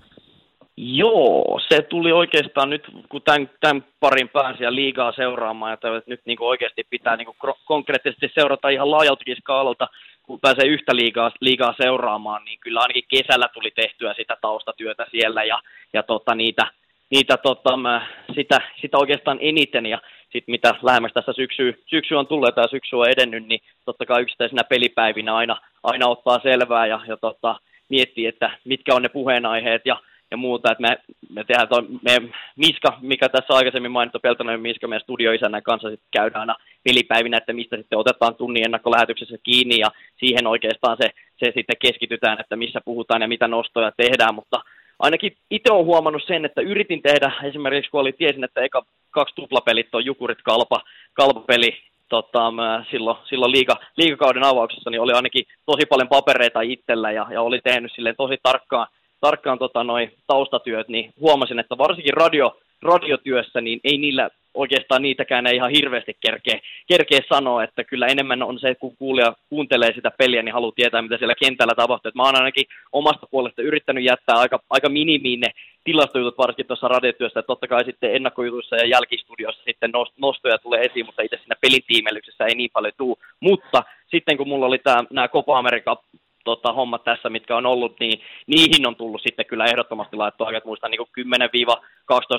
[0.76, 6.20] Joo, se tuli oikeastaan nyt, kun tämän, tämän parin pääsi ja liigaa seuraamaan, että nyt
[6.24, 7.28] niin oikeasti pitää niin
[7.64, 9.88] konkreettisesti seurata ihan laajaltakin skaalalta,
[10.22, 15.44] kun pääsee yhtä liigaa, liigaa seuraamaan, niin kyllä ainakin kesällä tuli tehtyä sitä taustatyötä siellä
[15.44, 15.60] ja,
[15.92, 16.66] ja tota, niitä,
[17.10, 22.26] niitä tota, mä, sitä, sitä oikeastaan eniten ja sitten mitä lähemmäs tässä syksy, syksy on
[22.26, 27.00] tullut ja syksy on edennyt, niin totta kai yksittäisenä pelipäivinä aina, aina ottaa selvää ja,
[27.08, 27.56] ja tota,
[27.90, 30.00] miettii, että mitkä on ne puheenaiheet ja,
[30.30, 30.72] ja muuta.
[30.72, 30.98] Että me,
[31.30, 36.08] me tehdään toi, me Miska, mikä tässä aikaisemmin mainittu Peltonen Miska, meidän studioisännän kanssa sitten
[36.10, 41.52] käydään aina pelipäivinä, että mistä sitten otetaan tunnin ennakkolähetyksessä kiinni ja siihen oikeastaan se, se
[41.54, 44.60] sitten keskitytään, että missä puhutaan ja mitä nostoja tehdään, mutta
[44.98, 49.34] ainakin itse olen huomannut sen, että yritin tehdä esimerkiksi, kun oli tiesin, että eka kaksi
[49.34, 50.80] tuplapelit on Jukurit Kalpa,
[51.12, 52.52] Kalpapeli tota,
[52.90, 57.60] silloin, silloin liiga, liigakauden avauksessa niin oli ainakin tosi paljon papereita itsellä ja, ja oli
[57.64, 58.86] tehnyt silleen tosi tarkkaan,
[59.20, 65.46] tarkkaan tota, noi taustatyöt, niin huomasin, että varsinkin radio, radiotyössä niin ei niillä oikeastaan niitäkään
[65.46, 70.10] ei ihan hirveästi kerkeä, kerkeä sanoa, että kyllä enemmän on se, kun kuulija kuuntelee sitä
[70.18, 72.08] peliä, niin haluaa tietää, mitä siellä kentällä tapahtuu.
[72.08, 75.50] Et mä oon ainakin omasta puolesta yrittänyt jättää aika, aika minimiin ne
[75.84, 81.06] tilastojutut varsinkin tuossa radiotyössä, että totta kai sitten ennakkojutuissa ja jälkistudiossa sitten nostoja tulee esiin,
[81.06, 83.16] mutta itse siinä pelin tiimelyksessä ei niin paljon tule.
[83.40, 86.02] Mutta sitten kun mulla oli nämä Copa America
[86.44, 90.68] tota, hommat tässä, mitkä on ollut, niin niihin on tullut sitten kyllä ehdottomasti laittua, että
[90.68, 91.40] muistan niin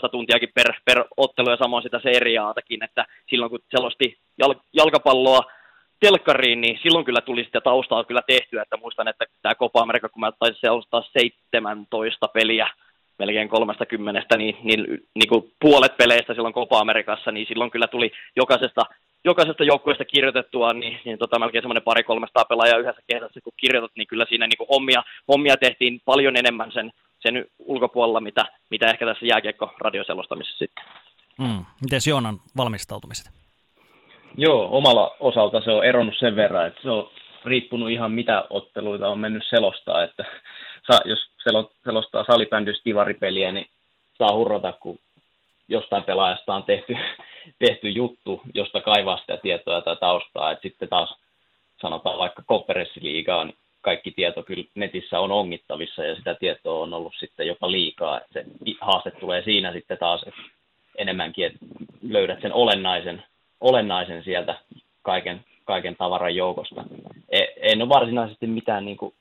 [0.06, 5.42] 10-12 tuntiakin per, per ottelu ja samoin sitä seriaatakin, että silloin kun selosti jal, jalkapalloa
[6.00, 10.10] telkkariin, niin silloin kyllä tuli sitä taustaa kyllä tehtyä, että muistan, että tämä Copa America,
[10.10, 12.70] kun mä taisin selostaa 17 peliä
[13.22, 14.82] melkein 30, niin, niin,
[15.16, 18.82] niin kuin puolet peleistä silloin Copa Amerikassa, niin silloin kyllä tuli jokaisesta,
[19.24, 23.92] jokaisesta joukkueesta kirjoitettua, niin, niin tota, melkein semmoinen pari 300 pelaajaa yhdessä kehdassa, kun kirjoitat,
[23.98, 28.90] niin kyllä siinä niin kuin hommia, hommia tehtiin paljon enemmän sen, sen ulkopuolella, mitä, mitä
[28.90, 30.86] ehkä tässä jääkiekko-radioselostamisessa sitten.
[31.38, 31.66] Mm.
[31.82, 33.32] Miten Joonan valmistautumiset?
[34.38, 37.10] Joo, omalla osalta se on eronnut sen verran, että se on
[37.46, 40.26] riippunut ihan mitä otteluita on mennyt selostaa, että
[41.06, 41.20] jos
[41.84, 43.68] selostaa salibändys divaripeliä, niin
[44.18, 45.00] saa hurrata, kun
[45.68, 46.98] jostain pelaajasta on tehty,
[47.68, 51.16] tehty juttu, josta kaivaa sitä tietoa tai taustaa, että sitten taas
[51.82, 57.14] sanotaan vaikka konferenssiliigaa, niin kaikki tieto kyllä netissä on ongittavissa ja sitä tietoa on ollut
[57.20, 58.18] sitten jopa liikaa.
[58.18, 58.46] Että se
[58.82, 60.42] haaste tulee siinä sitten taas että
[60.98, 61.60] enemmänkin, että
[62.02, 63.24] löydät sen olennaisen,
[63.62, 64.56] olennaisen sieltä
[65.02, 66.84] kaiken, kaiken tavaran joukosta.
[67.30, 69.14] E, en ole varsinaisesti mitään niin kuin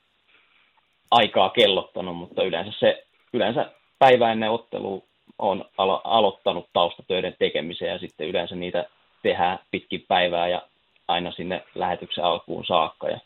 [1.10, 5.02] aikaa kellottanut, mutta yleensä, se, yleensä päivä ennen ottelua
[5.38, 8.84] on alo- aloittanut taustatöiden tekemisen ja sitten yleensä niitä
[9.22, 10.62] tehdään pitkin päivää ja
[11.08, 13.08] aina sinne lähetyksen alkuun saakka.
[13.08, 13.20] Ja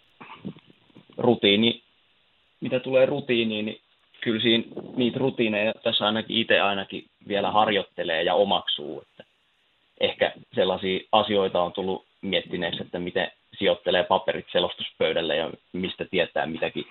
[1.18, 1.82] rutiini,
[2.60, 3.80] mitä tulee rutiiniin, niin
[4.20, 4.64] kyllä siinä
[4.96, 9.02] niitä rutiineja tässä ainakin itse ainakin vielä harjoittelee ja omaksuu.
[9.02, 9.24] Että
[10.00, 16.86] ehkä sellaisia asioita on tullut miettineeksi, että miten sijoittelee paperit selostuspöydälle ja mistä tietää mitäkin,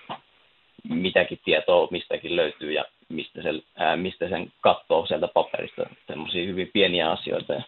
[0.90, 5.82] mitäkin tietoa mistäkin löytyy ja mistä sen, ää, mistä sen katsoo sieltä paperista.
[6.08, 7.54] Sellaisia hyvin pieniä asioita.
[7.54, 7.64] Ja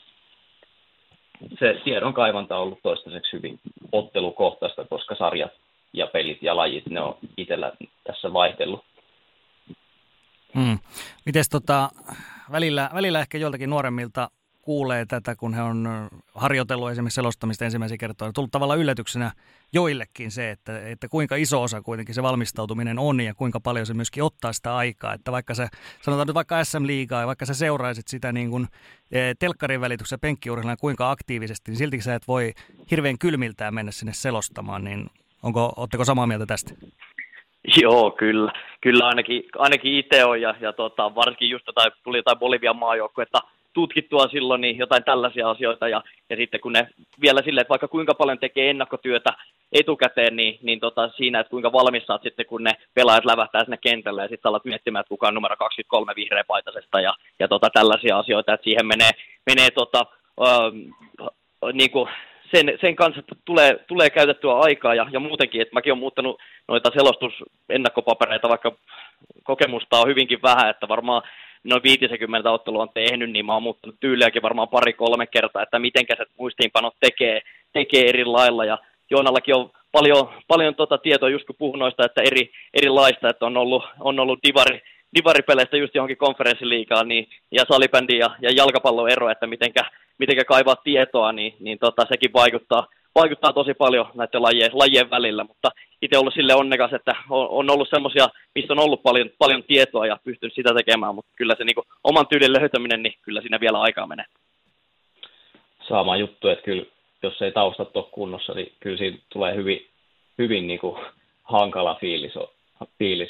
[1.59, 3.59] se tiedon kaivanta on ollut toistaiseksi hyvin
[3.91, 5.51] ottelukohtaista, koska sarjat
[5.93, 7.71] ja pelit ja lajit, ne on itsellä
[8.03, 8.85] tässä vaihdellut.
[10.55, 10.79] Hmm.
[11.25, 11.89] Miten tota,
[12.51, 14.29] välillä, välillä ehkä joltakin nuoremmilta
[14.65, 15.87] kuulee tätä, kun he on
[16.35, 18.31] harjoitellut esimerkiksi selostamista ensimmäisiä kertoja.
[18.33, 19.31] Tullut tavallaan yllätyksenä
[19.73, 23.93] joillekin se, että, että kuinka iso osa kuitenkin se valmistautuminen on ja kuinka paljon se
[23.93, 25.13] myöskin ottaa sitä aikaa.
[25.13, 25.67] Että vaikka se,
[26.01, 28.67] sanotaan nyt vaikka SM-liigaa ja vaikka sä seuraisit sitä niin kuin
[29.11, 32.53] e, telkkarin välityksessä penkkiurheiluna kuinka aktiivisesti, niin silti sä et voi
[32.91, 34.83] hirveän kylmiltään mennä sinne selostamaan.
[34.83, 35.09] Niin
[35.43, 36.73] onko, ootteko samaa mieltä tästä?
[37.81, 38.51] Joo, kyllä.
[38.81, 43.41] Kyllä ainakin, ainakin itse on ja, ja tota, varsinkin just jotain, tuli jotain Bolivian maajoukkuetta
[43.75, 45.87] tutkittua silloin, niin jotain tällaisia asioita.
[45.87, 46.87] Ja, ja sitten kun ne
[47.21, 49.29] vielä silleen, että vaikka kuinka paljon tekee ennakkotyötä
[49.71, 53.77] etukäteen, niin, niin tota, siinä, että kuinka valmis saat sitten, kun ne pelaajat lävähtää sinne
[53.77, 58.17] kentälle ja sitten alat miettimään, että kuka on numero 23 vihreäpaitasesta ja, ja tota, tällaisia
[58.17, 59.11] asioita, että siihen menee,
[59.45, 60.05] menee tota,
[60.41, 60.71] äh,
[61.73, 62.09] niin kuin
[62.55, 66.91] sen, sen kanssa tulee, tulee käytettyä aikaa ja, ja muutenkin, että mäkin olen muuttanut noita
[66.93, 68.71] selostusennakkopapereita, vaikka
[69.43, 71.21] kokemusta on hyvinkin vähän, että varmaan
[71.65, 76.05] noin 50 ottelua on tehnyt, niin mä oon muuttanut tyyliäkin varmaan pari-kolme kertaa, että miten
[76.17, 77.41] se muistiinpanot tekee,
[77.73, 78.65] tekee eri lailla.
[78.65, 78.77] Ja
[79.09, 83.57] Joonallakin on paljon, paljon tota tietoa, just kun puhun noista, että eri, erilaista, että on
[83.57, 84.81] ollut, on ollut divari,
[85.15, 89.81] divaripeleistä just johonkin konferenssiliigaan, niin, ja salibändi ja, ja jalkapallon ero, että mitenkä,
[90.17, 95.43] mitenkä kaivaa tietoa, niin, niin tota, sekin vaikuttaa, vaikuttaa tosi paljon näiden lajien, lajien välillä,
[95.43, 95.69] mutta
[96.01, 100.07] itse ollut sille onnekas, että on, on ollut semmoisia, missä on ollut paljon, paljon tietoa
[100.07, 103.59] ja pystynyt sitä tekemään, mutta kyllä se niin kuin, oman tyylin löytäminen, niin kyllä siinä
[103.59, 104.25] vielä aikaa menee.
[105.87, 106.85] Sama juttu, että kyllä
[107.23, 109.87] jos ei taustat ole kunnossa, niin kyllä siinä tulee hyvin,
[110.37, 110.97] hyvin niin kuin
[111.43, 112.33] hankala fiilis,
[112.99, 113.29] fiilis.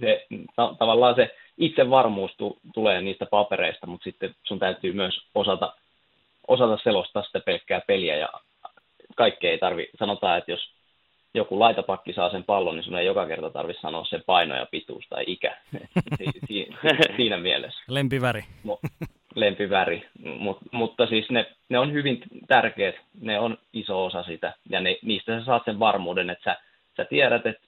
[0.00, 5.72] Se, ta- tavallaan se itsevarmuus tu- tulee niistä papereista, mutta sitten sun täytyy myös osata,
[6.48, 8.28] osata selostaa sitä pelkkää peliä ja
[9.16, 10.70] kaikkea ei tarvi, sanotaan, että jos
[11.34, 14.66] joku laitapakki saa sen pallon, niin sun ei joka kerta tarvitse sanoa sen paino ja
[14.70, 15.56] pituus tai ikä.
[16.18, 16.68] si- si-
[17.16, 17.80] siinä mielessä.
[17.88, 18.44] Lempiväri.
[19.34, 24.80] lempiväri, Mut, mutta siis ne, ne on hyvin tärkeät, ne on iso osa sitä, ja
[24.80, 26.60] ne, niistä sä saat sen varmuuden, että sä,
[26.96, 27.66] sä tiedät, että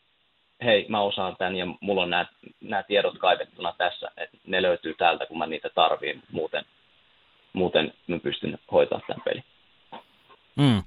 [0.65, 2.27] hei, mä osaan tämän ja mulla on nämä,
[2.61, 6.65] nämä tiedot kaivettuna tässä, että ne löytyy täältä, kun mä niitä tarviin, muuten,
[7.53, 9.45] muuten mä pystyn hoitamaan tämän pelin.
[10.57, 10.83] Mm.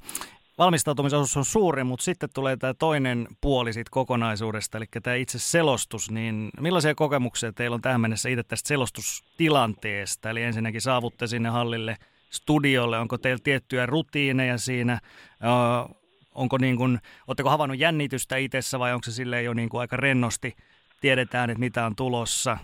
[0.62, 6.12] Valmistautumisosuus on suuri, mutta sitten tulee tämä toinen puoli siitä kokonaisuudesta, eli tämä itse selostus,
[6.12, 10.30] niin millaisia kokemuksia teillä on tähän mennessä itse tästä selostustilanteesta?
[10.30, 11.98] Eli ensinnäkin saavutte sinne hallille
[12.30, 15.00] studiolle, onko teillä tiettyjä rutiineja siinä,
[16.36, 19.98] onko niin kuin, oletteko havainnut jännitystä itsessä vai onko se silleen jo niin kuin aika
[19.98, 20.56] rennosti,
[21.00, 22.58] tiedetään, että mitä on tulossa.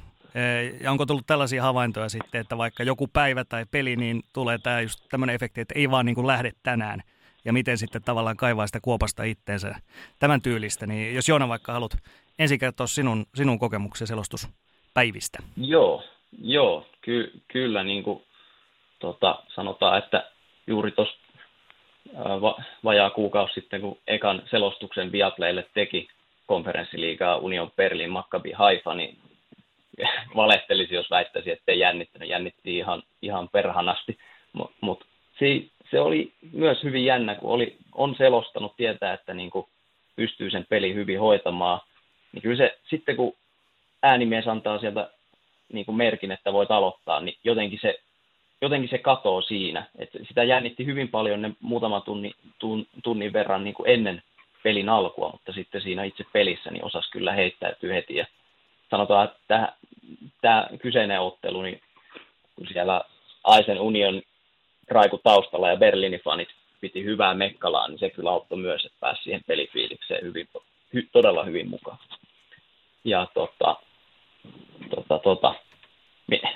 [0.81, 4.81] Ja onko tullut tällaisia havaintoja sitten, että vaikka joku päivä tai peli, niin tulee tämä
[4.81, 7.03] just tämmöinen efekti, että ei vaan niin kuin lähde tänään.
[7.47, 9.75] Ja miten sitten tavallaan kaivaa sitä kuopasta itteensä
[10.19, 10.87] tämän tyylistä.
[10.87, 11.97] Niin jos Joona vaikka haluat
[12.39, 15.39] ensin kertoa sinun, sinun kokemuksen selostuspäivistä.
[15.57, 16.03] Joo,
[16.41, 18.23] joo ky- kyllä niin kuin,
[18.99, 20.31] tota, sanotaan, että
[20.67, 21.17] juuri tuossa
[22.15, 26.07] va- vajaa kuukausi sitten, kun ekan selostuksen Viaplaylle teki
[26.45, 29.17] konferenssiliigaa Union Berlin Maccabi Haifa, niin
[30.35, 32.29] valehtelisi, jos väittäisi, että ei jännittänyt.
[32.29, 34.17] Jännitti ihan, ihan perhanasti,
[34.53, 35.05] mutta mut
[35.39, 39.65] se, se, oli myös hyvin jännä, kun oli, on selostanut, tietää, että niin kuin
[40.15, 41.81] pystyy sen peli hyvin hoitamaan.
[42.33, 43.33] Niin kyllä se sitten, kun
[44.03, 45.09] äänimies antaa sieltä
[45.73, 47.99] niin kuin merkin, että voit aloittaa, niin jotenkin se,
[48.61, 49.85] jotenkin se katoo siinä.
[49.97, 54.21] että sitä jännitti hyvin paljon ne muutama tunni, tun, tunnin verran niin kuin ennen
[54.63, 58.15] pelin alkua, mutta sitten siinä itse pelissä niin osasi kyllä heittäytyä heti.
[58.15, 58.25] Ja
[58.89, 59.73] sanotaan, että
[60.41, 61.81] tämä kyseinen ottelu, niin
[62.55, 63.01] kun siellä
[63.43, 64.21] Aisen Union
[64.89, 66.49] raiku taustalla ja Berliinin fanit
[66.81, 70.47] piti hyvää mekkalaa, niin se kyllä auttoi myös, että pääsi siihen pelifiilikseen hyvin,
[70.93, 71.97] hy, todella hyvin mukaan.
[73.03, 73.75] Ja tota,
[74.89, 75.55] tota, tota,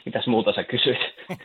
[0.06, 1.00] mitäs muuta sä kysyit?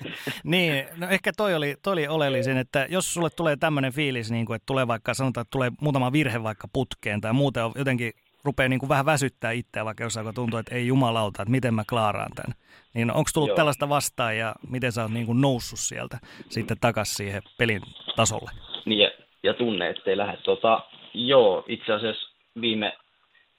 [0.44, 4.46] niin, no ehkä toi oli, toi oli oleellisin, että jos sulle tulee tämmöinen fiilis, niin
[4.46, 8.12] kuin, että tulee vaikka, sanotaan, että tulee muutama virhe vaikka putkeen tai muuten on jotenkin
[8.46, 11.82] rupeaa niin kuin vähän väsyttää itseä, vaikka jossain tuntuu, että ei jumalauta, että miten mä
[11.88, 12.56] klaaraan tämän.
[12.94, 13.56] Niin onko tullut Joo.
[13.56, 17.82] tällaista vastaan ja miten sä oot niin kuin noussut sieltä sitten takaisin siihen pelin
[18.16, 18.50] tasolle?
[18.84, 19.10] Niin ja,
[19.42, 20.36] ja tunne, ettei lähde.
[20.36, 20.80] Tota,
[21.14, 22.30] joo, itse asiassa
[22.60, 22.96] viime,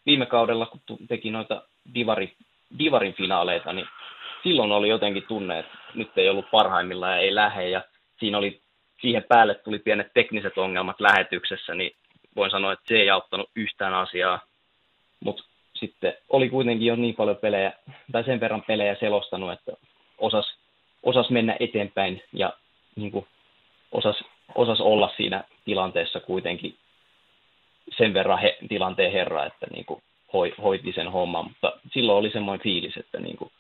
[0.06, 2.36] viime kaudella, kun teki noita divari,
[2.80, 3.88] divarin finaaleita, niin
[4.44, 7.70] silloin oli jotenkin tunne, että nyt ei ollut parhaimmillaan ja ei lähe.
[7.70, 7.82] Ja
[8.20, 8.62] siinä oli,
[9.02, 11.92] siihen päälle tuli pienet tekniset ongelmat lähetyksessä, niin
[12.36, 14.40] voin sanoa, että se ei auttanut yhtään asiaa.
[15.20, 17.74] Mutta sitten oli kuitenkin jo niin paljon pelejä,
[18.12, 19.72] tai sen verran pelejä selostanut, että
[20.18, 20.58] osas,
[21.04, 22.54] osas mennä eteenpäin ja
[22.96, 23.28] niin kuin,
[23.92, 24.24] osas,
[24.56, 26.76] osas olla siinä tilanteessa kuitenkin
[27.98, 30.04] sen verran he, tilanteen herra, että niin kuin,
[30.34, 33.52] hoi, hoiti sen homman, mutta silloin oli semmoinen fiilis, että, niin kuin,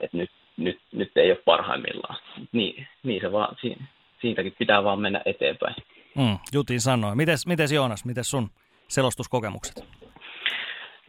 [0.00, 2.16] että nyt, nyt, nyt ei ole parhaimmillaan.
[2.52, 3.56] Niin, niin se vaan,
[4.20, 5.74] siitäkin pitää vaan mennä eteenpäin.
[6.14, 7.16] Mm, Jutin sanoi.
[7.16, 8.50] Mites, mites Joonas, mites sun
[8.88, 9.84] selostuskokemukset?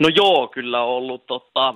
[0.01, 1.73] No joo, kyllä on ollut tota,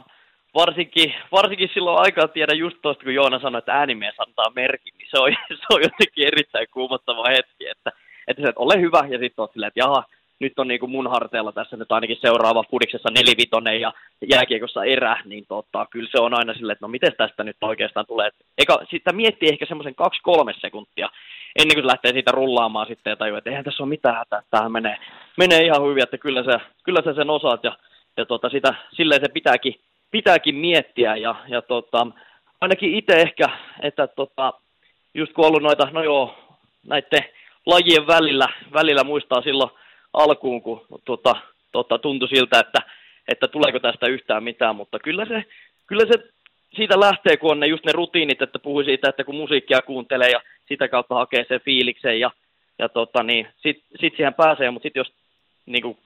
[0.53, 5.07] varsinkin, varsinkin silloin aikaa tiedä just tuosta, kun Joona sanoi, että äänimies antaa merkin, niin
[5.11, 7.91] se on, se on jotenkin erittäin kuumottava hetki, että,
[8.27, 10.03] että se, että ole hyvä ja sitten on silleen, että jaha,
[10.39, 13.93] nyt on niin kuin mun harteilla tässä nyt ainakin seuraava pudiksessa nelivitonen ja
[14.31, 18.05] jääkiekossa erä, niin tota, kyllä se on aina silleen, että no miten tästä nyt oikeastaan
[18.05, 18.29] tulee.
[18.57, 21.09] Eka, sitä miettii ehkä semmoisen kaksi-kolme sekuntia
[21.59, 24.41] ennen kuin se lähtee siitä rullaamaan sitten ja tajuu, että eihän tässä ole mitään hätää,
[24.51, 24.97] tämähän menee,
[25.37, 27.77] menee ihan hyvin, että kyllä sä, kyllä sä sen osaat ja
[28.17, 29.79] ja tota, sitä, silleen se pitääkin,
[30.11, 32.07] pitääkin miettiä ja, ja tota,
[32.61, 33.45] ainakin itse ehkä,
[33.81, 34.53] että tota,
[35.13, 36.35] just kun ollut noita, no joo,
[36.87, 37.23] näiden
[37.65, 39.71] lajien välillä, välillä muistaa silloin
[40.13, 41.35] alkuun, kun tota,
[41.71, 42.79] tota, tuntui siltä, että,
[43.27, 45.43] että tuleeko tästä yhtään mitään, mutta kyllä se,
[45.87, 46.35] kyllä se
[46.75, 50.29] siitä lähtee, kun on ne, just ne rutiinit, että puhui siitä, että kun musiikkia kuuntelee
[50.29, 52.31] ja sitä kautta hakee sen fiiliksen ja,
[52.79, 55.13] ja tota, niin, sitten sit siihen pääsee, mutta sitten jos
[55.65, 55.97] niin kuin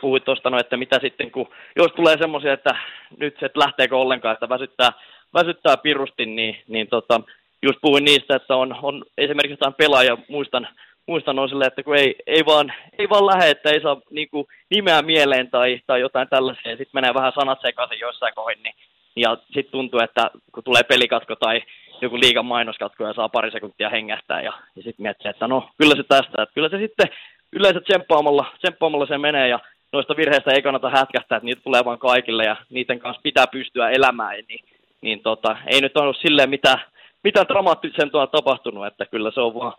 [0.00, 2.74] puhuit tuosta, no, että mitä sitten, kun jos tulee semmoisia, että
[3.18, 4.92] nyt se, lähteekö ollenkaan, että väsyttää,
[5.34, 7.20] väsyttää pirusti, niin, niin tota,
[7.62, 10.68] just puhuin niistä, että on, on esimerkiksi jotain pelaaja, muistan,
[11.06, 14.30] muistan on sille, että kun ei, ei, vaan, ei vaan lähde, että ei saa niin
[14.30, 18.62] kuin, nimeä mieleen tai, tai jotain tällaisia, ja sitten menee vähän sanat sekaisin joissain kohdin,
[18.62, 18.74] niin,
[19.16, 21.62] ja sitten tuntuu, että kun tulee pelikatko tai
[22.02, 25.96] joku liigan mainoskatko ja saa pari sekuntia hengähtää, ja, ja sitten miettii, että no kyllä
[25.96, 27.08] se tästä, että kyllä se sitten
[27.52, 29.58] yleensä tsemppaamalla, tsemppaamalla se menee ja
[29.92, 33.90] noista virheistä ei kannata hätkähtää, että niitä tulee vaan kaikille ja niiden kanssa pitää pystyä
[33.90, 34.64] elämään, niin,
[35.00, 36.80] niin tota, ei nyt ollut silleen mitään,
[37.24, 39.72] mitään dramaattisempaa tapahtunut, että kyllä se on vaan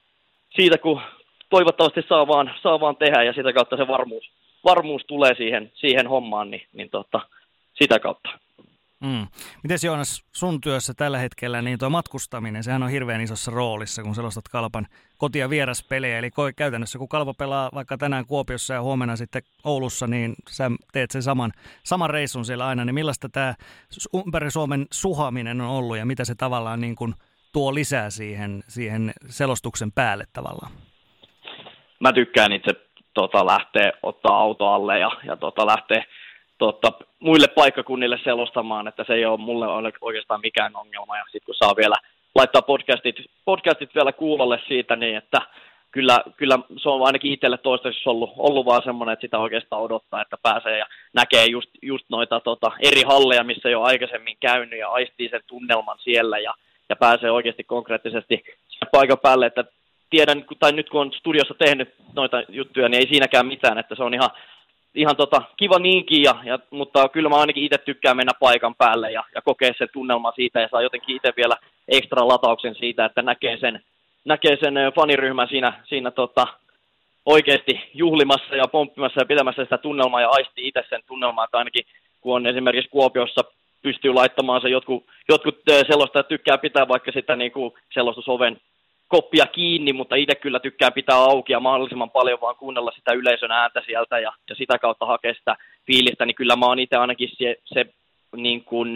[0.55, 1.01] siitä, kun
[1.49, 4.31] toivottavasti saa vaan, saa vaan tehdä ja sitä kautta se varmuus,
[4.65, 7.19] varmuus tulee siihen, siihen hommaan, niin, niin tota,
[7.73, 8.29] sitä kautta.
[9.01, 9.27] Mm.
[9.63, 14.15] Miten Joonas, sun työssä tällä hetkellä, niin tuo matkustaminen, sehän on hirveän isossa roolissa, kun
[14.15, 14.87] selostat Kalpan
[15.17, 16.19] koti- ja vieraspelejä.
[16.19, 21.11] Eli käytännössä, kun Kalpa pelaa vaikka tänään Kuopiossa ja huomenna sitten Oulussa, niin sä teet
[21.11, 21.51] sen saman,
[21.83, 22.85] saman reissun siellä aina.
[22.85, 23.53] Niin millaista tämä
[24.25, 27.13] ympäri Suomen suhaminen on ollut ja mitä se tavallaan niin kuin
[27.53, 30.71] tuo lisää siihen, siihen selostuksen päälle tavallaan?
[31.99, 32.71] Mä tykkään itse
[33.13, 36.03] tota, lähteä ottaa auto alle ja, ja tota, lähteä
[36.61, 39.65] tota, muille paikkakunnille selostamaan, että se ei ole mulle
[40.01, 41.17] oikeastaan mikään ongelma.
[41.17, 41.95] Ja sitten kun saa vielä
[42.35, 45.41] laittaa podcastit, podcastit vielä kuulolle siitä, niin että
[45.91, 50.21] kyllä, kyllä se on ainakin itselle toistaiseksi ollut, ollut vaan semmoinen, että sitä oikeastaan odottaa,
[50.21, 54.89] että pääsee ja näkee just, just noita tota, eri halleja, missä ole aikaisemmin käynyt ja
[54.89, 56.53] aistii sen tunnelman siellä ja,
[56.89, 58.43] ja pääsee oikeasti konkreettisesti
[58.91, 59.63] paikan päälle, että
[60.09, 64.03] tiedän, tai nyt kun on studiossa tehnyt noita juttuja, niin ei siinäkään mitään, että se
[64.03, 64.29] on ihan
[64.95, 69.11] ihan tota, kiva niinkin, ja, ja, mutta kyllä mä ainakin itse tykkään mennä paikan päälle
[69.11, 73.21] ja, ja kokea sen tunnelma siitä ja saa jotenkin itse vielä ekstra latauksen siitä, että
[73.21, 73.83] näkee sen,
[74.25, 76.47] näkee sen faniryhmän siinä, siinä tota,
[77.25, 81.85] oikeasti juhlimassa ja pomppimassa ja pitämässä sitä tunnelmaa ja aisti itse sen tunnelmaa, että ainakin
[82.21, 83.41] kun on esimerkiksi Kuopiossa
[83.81, 88.61] pystyy laittamaan se jotkut, jotkut selostajat tykkää pitää vaikka sitä niin kuin selostusoven
[89.11, 93.51] koppia kiinni, mutta itse kyllä tykkään pitää auki ja mahdollisimman paljon vaan kuunnella sitä yleisön
[93.51, 95.55] ääntä sieltä ja, ja sitä kautta hakea sitä
[95.87, 97.85] fiilistä, niin kyllä mä oon itse ainakin se, se
[98.35, 98.93] niin kuin,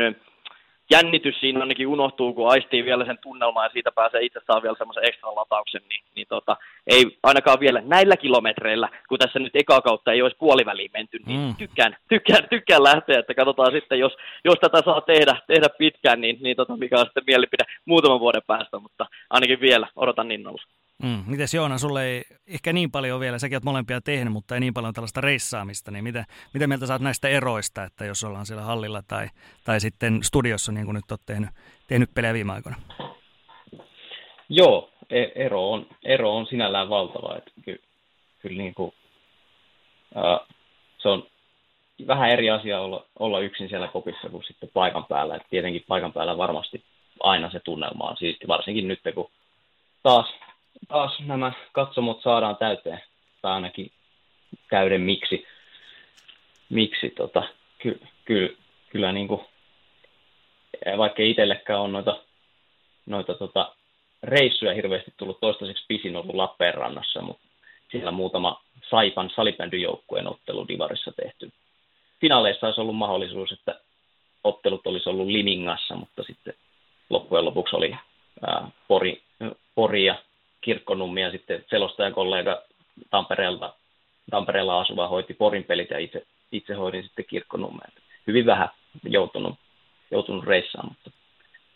[0.91, 4.75] jännitys siinä ainakin unohtuu, kun aistii vielä sen tunnelman ja siitä pääsee itse saa vielä
[4.77, 6.57] semmoisen ekstra latauksen, niin, niin tota,
[6.87, 11.39] ei ainakaan vielä näillä kilometreillä, kun tässä nyt eka kautta ei olisi puoliväliin menty, niin
[11.39, 11.55] mm.
[11.55, 14.13] tykkään, tykkään, tykkään lähteä, että katsotaan sitten, jos,
[14.45, 18.41] jos tätä saa tehdä, tehdä pitkään, niin, niin tota, mikä on sitten mielipide muutaman vuoden
[18.47, 20.61] päästä, mutta ainakin vielä odotan innolla.
[21.03, 21.23] Mm.
[21.27, 24.73] Mites Joona, sulle ei ehkä niin paljon vielä, säkin oot molempia tehnyt, mutta ei niin
[24.73, 29.01] paljon tällaista reissaamista, niin miten, miten mieltä saat näistä eroista, että jos ollaan siellä hallilla
[29.07, 29.27] tai,
[29.63, 31.49] tai sitten studiossa, niin kuin nyt oot tehnyt,
[31.87, 32.77] tehnyt pelejä viime aikoina?
[34.49, 37.79] Joo, e- ero on, ero on sinällään valtava, että kyllä,
[38.39, 38.93] kyllä niin kuin,
[40.17, 40.47] äh,
[40.97, 41.27] se on
[42.07, 46.13] vähän eri asia olla, olla yksin siellä kopissa kuin sitten paikan päällä, että tietenkin paikan
[46.13, 46.83] päällä varmasti
[47.19, 49.31] aina se tunnelma on siisti, varsinkin nyt kun
[50.03, 50.33] taas
[50.87, 53.01] taas nämä katsomot saadaan täyteen,
[53.41, 53.91] tai ainakin
[54.69, 55.47] täyden miksi,
[56.69, 57.43] miksi tota,
[57.77, 58.57] ky, ky,
[58.89, 59.41] kyllä niin kuin,
[60.97, 62.17] vaikka itsellekään on noita,
[63.05, 63.75] noita tota,
[64.23, 67.47] reissuja hirveästi tullut toistaiseksi pisin ollut Lappeenrannassa, mutta
[67.91, 71.51] siellä muutama Saipan salibändyjoukkueen ottelu Divarissa tehty.
[72.21, 73.79] Finaaleissa olisi ollut mahdollisuus, että
[74.43, 76.53] ottelut olisi ollut Limingassa, mutta sitten
[77.09, 77.95] loppujen lopuksi oli
[78.47, 79.21] ää, Pori,
[79.75, 80.15] Pori ja
[80.65, 82.61] Kirkkonummi ja sitten selostajakollega
[83.09, 83.73] Tampereelta,
[84.29, 87.91] Tampereella asuva hoiti Porin pelit ja itse, itse hoidin sitten Kirkkonummeen.
[88.27, 88.69] Hyvin vähän
[89.03, 89.55] joutunut,
[90.11, 91.11] joutunut reissaan, mutta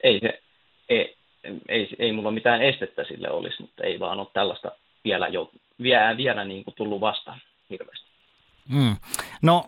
[0.03, 0.41] ei, se,
[0.89, 1.17] ei,
[1.67, 4.71] ei, ei mulla mitään estettä sille olisi, mutta ei vaan ole tällaista
[5.03, 8.09] vielä, jout, vielä, vielä niin kuin tullut vastaan hirveästi.
[8.69, 8.95] Mm.
[9.41, 9.65] No,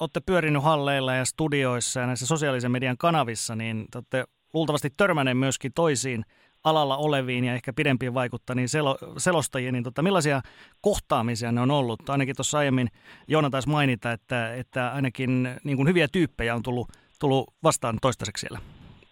[0.00, 5.72] olette pyörinyt halleilla ja studioissa ja näissä sosiaalisen median kanavissa, niin olette luultavasti törmänneet myöskin
[5.74, 6.24] toisiin
[6.64, 10.40] alalla oleviin ja ehkä pidempiin vaikuttaneisiin selo, selostajiin, niin tota, millaisia
[10.80, 12.08] kohtaamisia ne on ollut?
[12.08, 12.88] Ainakin tuossa aiemmin
[13.28, 16.88] Joona taisi mainita, että, että ainakin niin kuin hyviä tyyppejä on tullut,
[17.20, 18.58] tullut vastaan toistaiseksi siellä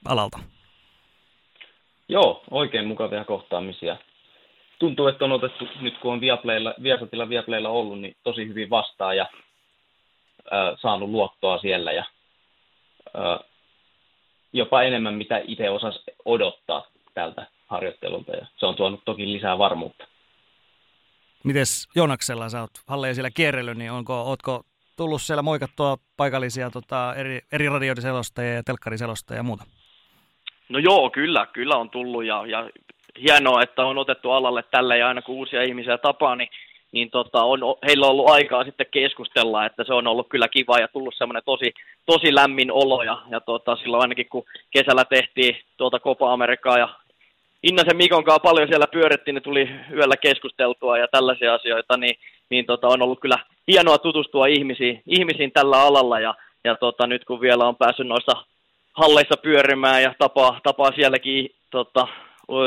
[0.04, 0.38] alalta.
[2.08, 3.96] Joo, oikein mukavia kohtaamisia.
[4.78, 9.16] Tuntuu, että on otettu, nyt kun on Viaplaylla, Viasatilla Viaplaylla ollut, niin tosi hyvin vastaan
[9.16, 9.26] ja
[10.52, 12.04] äh, saanut luottoa siellä ja
[13.16, 13.38] äh,
[14.52, 20.06] jopa enemmän, mitä itse osasi odottaa tältä harjoittelulta ja se on tuonut toki lisää varmuutta.
[21.44, 24.64] Mites Jonaksella, sä oot Halle siellä kierrellyt, niin onko, ootko
[24.96, 29.64] tullut siellä moikattua paikallisia tota, eri, eri radioselostajia ja telkkariselostajia ja muuta?
[30.68, 32.70] No joo, kyllä, kyllä on tullut ja, ja
[33.20, 36.48] hienoa, että on otettu alalle tälle ja aina kun uusia ihmisiä tapaa, niin,
[36.92, 40.78] niin tota, on, heillä on ollut aikaa sitten keskustella, että se on ollut kyllä kiva
[40.78, 41.74] ja tullut semmoinen tosi,
[42.06, 46.88] tosi lämmin olo ja, ja tota, silloin ainakin kun kesällä tehtiin tuota Copa Amerikaa ja
[47.62, 52.14] Innasen Mikon kanssa paljon siellä pyörittiin, niin tuli yöllä keskusteltua ja tällaisia asioita, niin,
[52.50, 53.38] niin tota, on ollut kyllä
[53.68, 56.34] hienoa tutustua ihmisiin, ihmisiin tällä alalla ja,
[56.64, 58.32] ja tota, nyt kun vielä on päässyt noissa
[58.92, 62.08] halleissa pyörimään ja tapaa, tapaa sielläkin tota,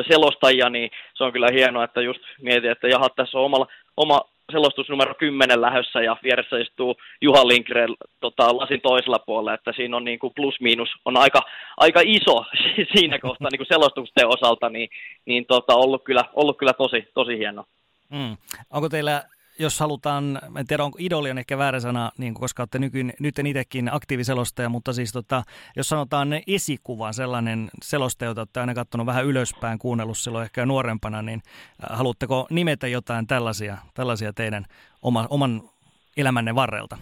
[0.07, 3.67] selostajia, niin se on kyllä hienoa, että just mietin, että jaha, tässä on omalla,
[3.97, 4.21] oma
[4.51, 9.97] selostus numero 10 lähössä ja vieressä istuu Juha Lindgren tota, lasin toisella puolella, että siinä
[9.97, 11.41] on niin kuin plus-miinus on aika,
[11.77, 12.45] aika iso
[12.95, 14.89] siinä kohtaa niin kuin selostusten osalta, niin,
[15.25, 17.65] niin tota, ollut, kyllä, ollut kyllä tosi, tosi hieno.
[18.09, 18.37] Mm.
[18.71, 19.23] Onko teillä
[19.59, 23.39] jos halutaan, en tiedä onko idoli on ehkä väärä sana, niin koska olette nykyin, nyt
[23.39, 25.43] itsekin aktiiviselostaja, mutta siis tota,
[25.75, 31.21] jos sanotaan esikuva, sellainen selostaja, jota olette aina katsonut vähän ylöspäin, kuunnellut silloin ehkä nuorempana,
[31.21, 34.65] niin äh, haluatteko nimetä jotain tällaisia, tällaisia teidän
[35.01, 35.61] oma, oman
[36.17, 36.97] elämänne varrelta?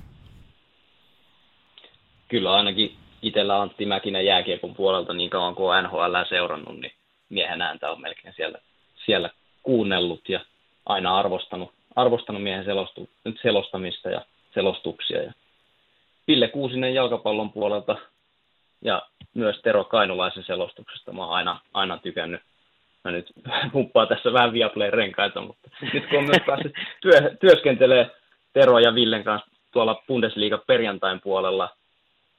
[2.28, 6.94] Kyllä ainakin itsellä Antti Mäkinen jääkiekon puolelta niin kauan kuin NHL seurannut, niin
[7.30, 8.60] miehen ääntä on melkein siellä,
[9.06, 9.30] siellä
[9.64, 10.40] kuunnellut ja
[10.86, 13.10] aina arvostanut arvostanut miehen selostu,
[13.42, 15.24] selostamista ja selostuksia.
[15.24, 15.34] Ja
[16.28, 17.96] Ville Kuusinen jalkapallon puolelta
[18.82, 19.02] ja
[19.34, 22.42] myös Tero Kainulaisen selostuksesta mä oon aina, aina tykännyt.
[23.04, 23.32] Mä nyt
[23.74, 28.10] pumppaan tässä vähän Viaplay renkaita, mutta nyt kun on myös päässyt työ, työskentelee
[28.54, 31.70] Tero ja Villen kanssa tuolla Bundesliga perjantain puolella,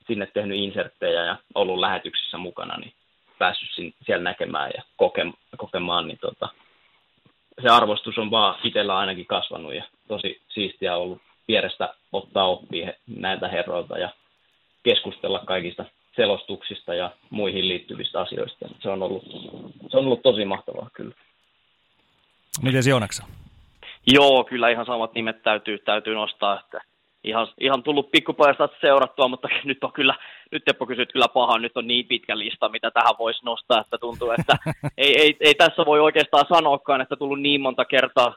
[0.06, 2.92] sinne tehnyt inserttejä ja ollut lähetyksissä mukana, niin
[3.38, 3.68] päässyt
[4.06, 4.82] siellä näkemään ja
[5.56, 6.48] kokemaan, niin tota,
[7.62, 13.48] se arvostus on vaan itsellä ainakin kasvanut ja tosi siistiä ollut vierestä ottaa oppia näiltä
[13.48, 14.10] herroilta ja
[14.82, 15.84] keskustella kaikista
[16.16, 18.68] selostuksista ja muihin liittyvistä asioista.
[18.82, 19.24] Se on ollut,
[19.90, 21.14] se on ollut tosi mahtavaa kyllä.
[22.62, 23.26] Miten Joonaksa?
[24.06, 26.80] Joo, kyllä ihan samat nimet täytyy, täytyy nostaa, että
[27.24, 30.14] ihan, ihan tullut pikkupajasta seurattua, mutta nyt on kyllä,
[30.54, 33.98] nyt Teppo kysyt kyllä paha, nyt on niin pitkä lista, mitä tähän voisi nostaa, että
[33.98, 34.56] tuntuu, että
[34.98, 38.34] ei, ei, ei, tässä voi oikeastaan sanoakaan, että tullut niin monta kertaa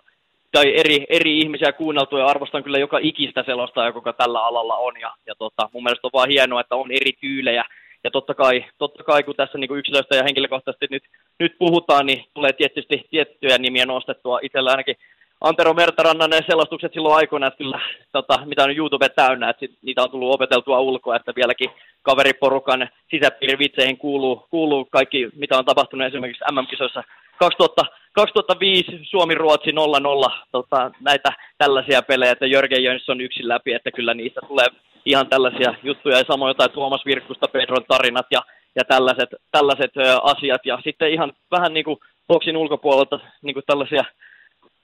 [0.51, 4.93] tai eri, eri ihmisiä kuunneltu ja arvostan kyllä joka ikistä selosta, joka tällä alalla on
[5.01, 7.65] ja, ja tota, mun mielestä on vaan hienoa, että on eri tyylejä
[8.03, 11.03] ja totta kai, totta kai kun tässä niin yksilöistä ja henkilökohtaisesti nyt,
[11.39, 14.95] nyt puhutaan, niin tulee tietysti tiettyjä nimiä nostettua itsellä ainakin
[15.42, 17.80] Antero Mertarannan selostukset silloin aikoina, että kyllä,
[18.12, 21.70] tota, mitä on YouTube täynnä, että sit, niitä on tullut opeteltua ulkoa, että vieläkin
[22.02, 27.04] kaveriporukan sisäpiirivitseihin kuuluu, kuuluu kaikki, mitä on tapahtunut esimerkiksi MM-kisoissa
[27.40, 34.14] 2000, 2005 Suomi-Ruotsi 0-0, tota, näitä tällaisia pelejä, että Jörgen Jönsson yksin läpi, että kyllä
[34.14, 34.66] niistä tulee
[35.06, 38.42] ihan tällaisia juttuja, ja samoin jotain Tuomas Virkkusta, Pedron tarinat ja,
[38.76, 43.64] ja tällaiset, tällaiset ö, asiat, ja sitten ihan vähän niin kuin boksin ulkopuolelta niin kuin
[43.68, 44.04] tällaisia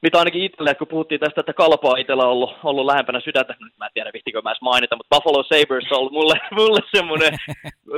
[0.04, 3.74] mitä ainakin itselle, kun puhuttiin tästä, että kalpaa itsellä on ollut, ollut lähempänä sydäntä, nyt
[3.80, 7.34] mä en tiedä vihtikö mä edes mainita, mutta Buffalo Sabres on ollut mulle, mulle semmoinen,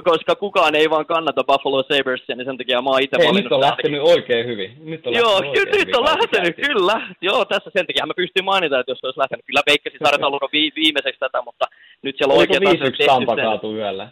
[0.03, 3.51] koska kukaan ei vaan kannata Buffalo Sabresia, niin sen takia mä oon itse Hei, nyt
[3.51, 4.71] on lähtenyt oikein hyvin.
[4.91, 6.67] Nyt on Joo, lähtenyt kyllä nyt on hyvin lähtenyt, käyntiin.
[6.67, 6.95] kyllä.
[7.21, 9.45] Joo, tässä sen takia mä pystyn mainita, että jos olisi lähtenyt.
[9.45, 11.65] Kyllä veikkasin sarjataulukon vi- viimeiseksi tätä, mutta
[12.01, 14.07] nyt siellä on Oliko oikein taas 5-1 tehty Tampa kaatu yöllä?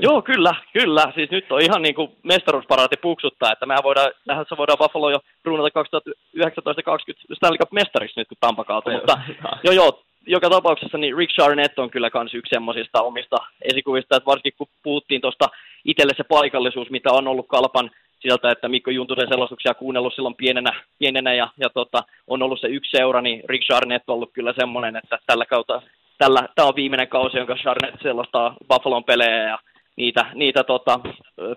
[0.00, 1.12] Joo, kyllä, kyllä.
[1.14, 5.20] Siis nyt on ihan niin kuin mestaruusparaati puksuttaa, että mehän voidaan, tässä voidaan Buffalo jo
[5.44, 8.94] ruunata 2019-2020 Stanley Cup mestariksi nyt, kun Tampa kaatui.
[8.94, 9.20] Mutta
[9.64, 14.26] joo, joo, joka tapauksessa niin Rick Charnett on kyllä kans yksi semmoisista omista esikuvista, että
[14.26, 15.48] varsinkin kun puhuttiin tuosta
[15.84, 17.90] itselle se paikallisuus, mitä on ollut Kalpan
[18.20, 22.66] sieltä, että Mikko Juntusen selostuksia kuunnellut silloin pienenä, pienenä ja, ja tota, on ollut se
[22.66, 25.82] yksi seura, niin Rick Charnett on ollut kyllä semmoinen, että tällä kautta,
[26.18, 29.58] tällä, tämä on viimeinen kausi, jonka Charnett selostaa Buffalon pelejä ja
[29.96, 31.00] niitä, niitä tota,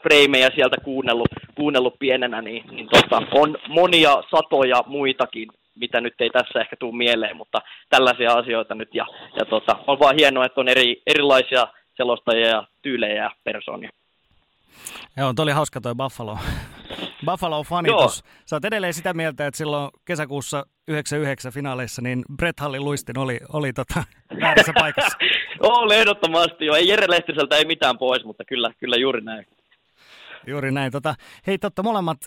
[0.03, 6.29] freimejä sieltä kuunnellut, kuunnellut pienenä, niin, niin tota, on monia satoja muitakin, mitä nyt ei
[6.29, 8.95] tässä ehkä tule mieleen, mutta tällaisia asioita nyt.
[8.95, 9.05] Ja,
[9.39, 11.67] ja tota, on vaan hienoa, että on eri, erilaisia
[11.97, 13.89] selostajia ja tyylejä ja persoonia.
[15.17, 16.37] Joo, toi oli hauska toi Buffalo.
[17.25, 18.23] Buffalo-fanitus.
[18.45, 23.39] Sä oot edelleen sitä mieltä, että silloin kesäkuussa 99 finaaleissa, niin Brett Hallin luistin oli,
[23.53, 24.03] oli tota,
[24.41, 25.17] väärässä paikassa.
[25.59, 26.75] Oli ehdottomasti jo.
[26.75, 29.45] Ei Jere Lehtiseltä ei mitään pois, mutta kyllä, kyllä juuri näin.
[30.47, 30.91] Juuri näin.
[30.91, 31.15] Tota,
[31.47, 32.17] hei, totta molemmat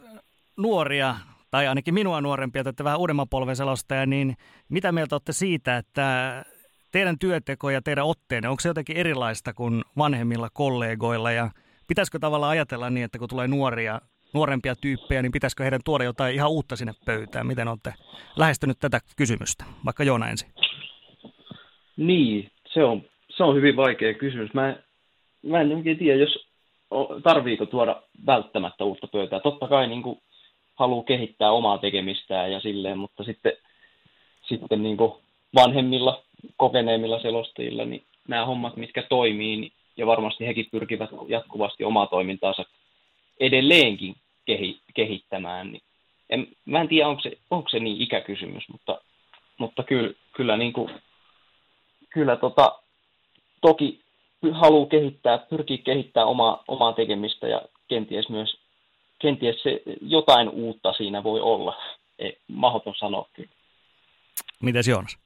[0.56, 1.16] nuoria,
[1.50, 4.36] tai ainakin minua nuorempia, että vähän uudemman polven selostaja, niin
[4.68, 6.44] mitä mieltä olette siitä, että
[6.92, 11.50] teidän työteko ja teidän otteenne, onko se jotenkin erilaista kuin vanhemmilla kollegoilla ja
[11.88, 14.00] pitäisikö tavallaan ajatella niin, että kun tulee nuoria,
[14.32, 17.46] nuorempia tyyppejä, niin pitäisikö heidän tuoda jotain ihan uutta sinne pöytään?
[17.46, 17.94] Miten olette
[18.36, 19.64] lähestynyt tätä kysymystä?
[19.84, 20.48] Vaikka Joona ensin.
[21.96, 23.02] Niin, se on,
[23.36, 24.54] se on hyvin vaikea kysymys.
[24.54, 24.76] Mä,
[25.42, 26.46] mä en oikein tiedä, jos
[27.22, 29.40] tarviiko tuoda välttämättä uutta pöytää.
[29.40, 30.20] Totta kai niin kuin,
[30.74, 33.52] haluaa kehittää omaa tekemistään ja silleen, mutta sitten,
[34.48, 35.12] sitten niin kuin
[35.54, 36.22] vanhemmilla,
[36.56, 42.64] kokeneemmilla selostajilla, niin nämä hommat, mitkä toimii, niin, ja varmasti hekin pyrkivät jatkuvasti omaa toimintaansa
[43.40, 44.16] edelleenkin
[44.46, 45.82] kehi, kehittämään, niin
[46.30, 49.00] en, mä en tiedä, onko se, onko se niin ikäkysymys, mutta,
[49.58, 50.90] mutta kyllä, kyllä, niin kuin,
[52.10, 52.78] kyllä tota,
[53.60, 54.00] toki
[54.52, 58.60] haluaa kehittää, pyrkii kehittää omaa, omaa tekemistä ja kenties myös
[59.20, 61.76] kenties se jotain uutta siinä voi olla.
[62.18, 63.50] Ei, mahdoton sanoa kyllä.
[64.62, 65.18] Mites Joonas?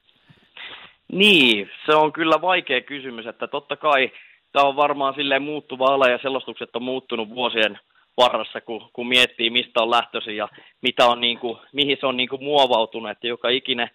[1.11, 4.11] Niin, se on kyllä vaikea kysymys, että totta kai
[4.51, 7.79] tämä on varmaan silleen muuttuva ala ja selostukset on muuttunut vuosien
[8.17, 10.47] varressa, kun, kun miettii, mistä on lähtöisin ja
[10.81, 13.89] mitä on, niin kuin, mihin se on niin kuin muovautunut, että joka ikinen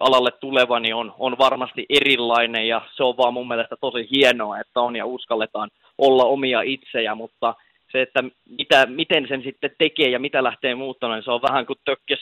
[0.00, 4.60] alalle tuleva niin on, on varmasti erilainen ja se on vaan mun mielestä tosi hienoa,
[4.60, 7.54] että on ja uskalletaan olla omia itsejä, mutta
[7.92, 8.24] se, että
[8.58, 12.20] mitä, miten sen sitten tekee ja mitä lähtee muuttamaan, niin se on vähän kuin tökkes,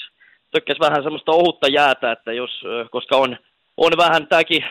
[0.50, 2.50] tökkes vähän semmoista ohutta jäätä, että jos,
[2.90, 3.36] koska on,
[3.76, 4.64] on vähän tämäkin,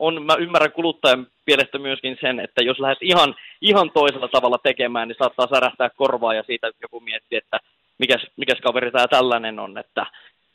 [0.00, 5.08] on, mä ymmärrän kuluttajan mielestä myöskin sen, että jos lähdet ihan, ihan toisella tavalla tekemään,
[5.08, 7.58] niin saattaa särähtää korvaa ja siitä joku miettii, että
[7.98, 10.06] mikäs, mikäs kaveri tämä tällainen on, että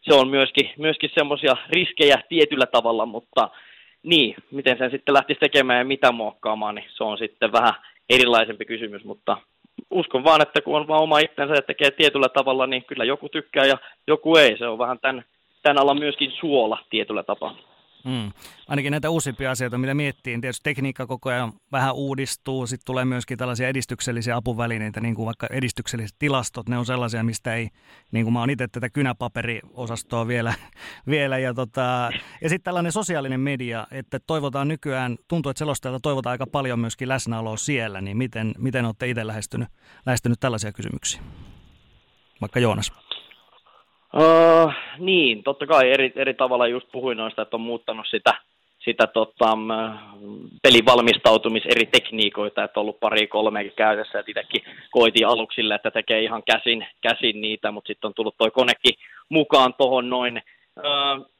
[0.01, 3.49] se on myöskin, myöskin semmoisia riskejä tietyllä tavalla, mutta
[4.03, 7.73] niin, miten sen sitten lähtisi tekemään ja mitä muokkaamaan, niin se on sitten vähän
[8.09, 9.37] erilaisempi kysymys, mutta
[9.89, 13.29] uskon vaan, että kun on vaan oma itsensä ja tekee tietyllä tavalla, niin kyllä joku
[13.29, 13.77] tykkää ja
[14.07, 14.57] joku ei.
[14.57, 15.25] Se on vähän tämän,
[15.63, 17.74] tämän alla myöskin suola tietyllä tapaa.
[18.05, 18.31] Mm.
[18.67, 20.41] Ainakin näitä uusimpia asioita, mitä miettiin.
[20.41, 22.67] Tietysti tekniikka koko ajan vähän uudistuu.
[22.67, 26.69] Sitten tulee myöskin tällaisia edistyksellisiä apuvälineitä, niin kuin vaikka edistykselliset tilastot.
[26.69, 27.69] Ne on sellaisia, mistä ei,
[28.11, 30.53] niin kuin mä oon itse tätä kynäpaperiosastoa vielä.
[31.07, 32.09] vielä ja tota,
[32.41, 37.09] ja sitten tällainen sosiaalinen media, että toivotaan nykyään, tuntuu, että selostajalta toivotaan aika paljon myöskin
[37.09, 38.01] läsnäoloa siellä.
[38.01, 39.67] Niin miten, miten olette itse lähestynyt,
[40.05, 41.21] lähestynyt tällaisia kysymyksiä?
[42.41, 43.04] Vaikka Joonas.
[44.15, 48.33] Uh, niin, totta kai eri, eri tavalla just puhuin noista, että on muuttanut sitä,
[48.79, 49.57] sitä tota,
[50.63, 54.61] pelivalmistautumis eri tekniikoita, että on ollut pari kolme käytössä, että itsekin
[54.91, 58.95] koitin aluksille, että tekee ihan käsin, käsin niitä, mutta sitten on tullut toi konekin
[59.29, 60.41] mukaan tuohon noin.
[60.77, 61.31] Uh,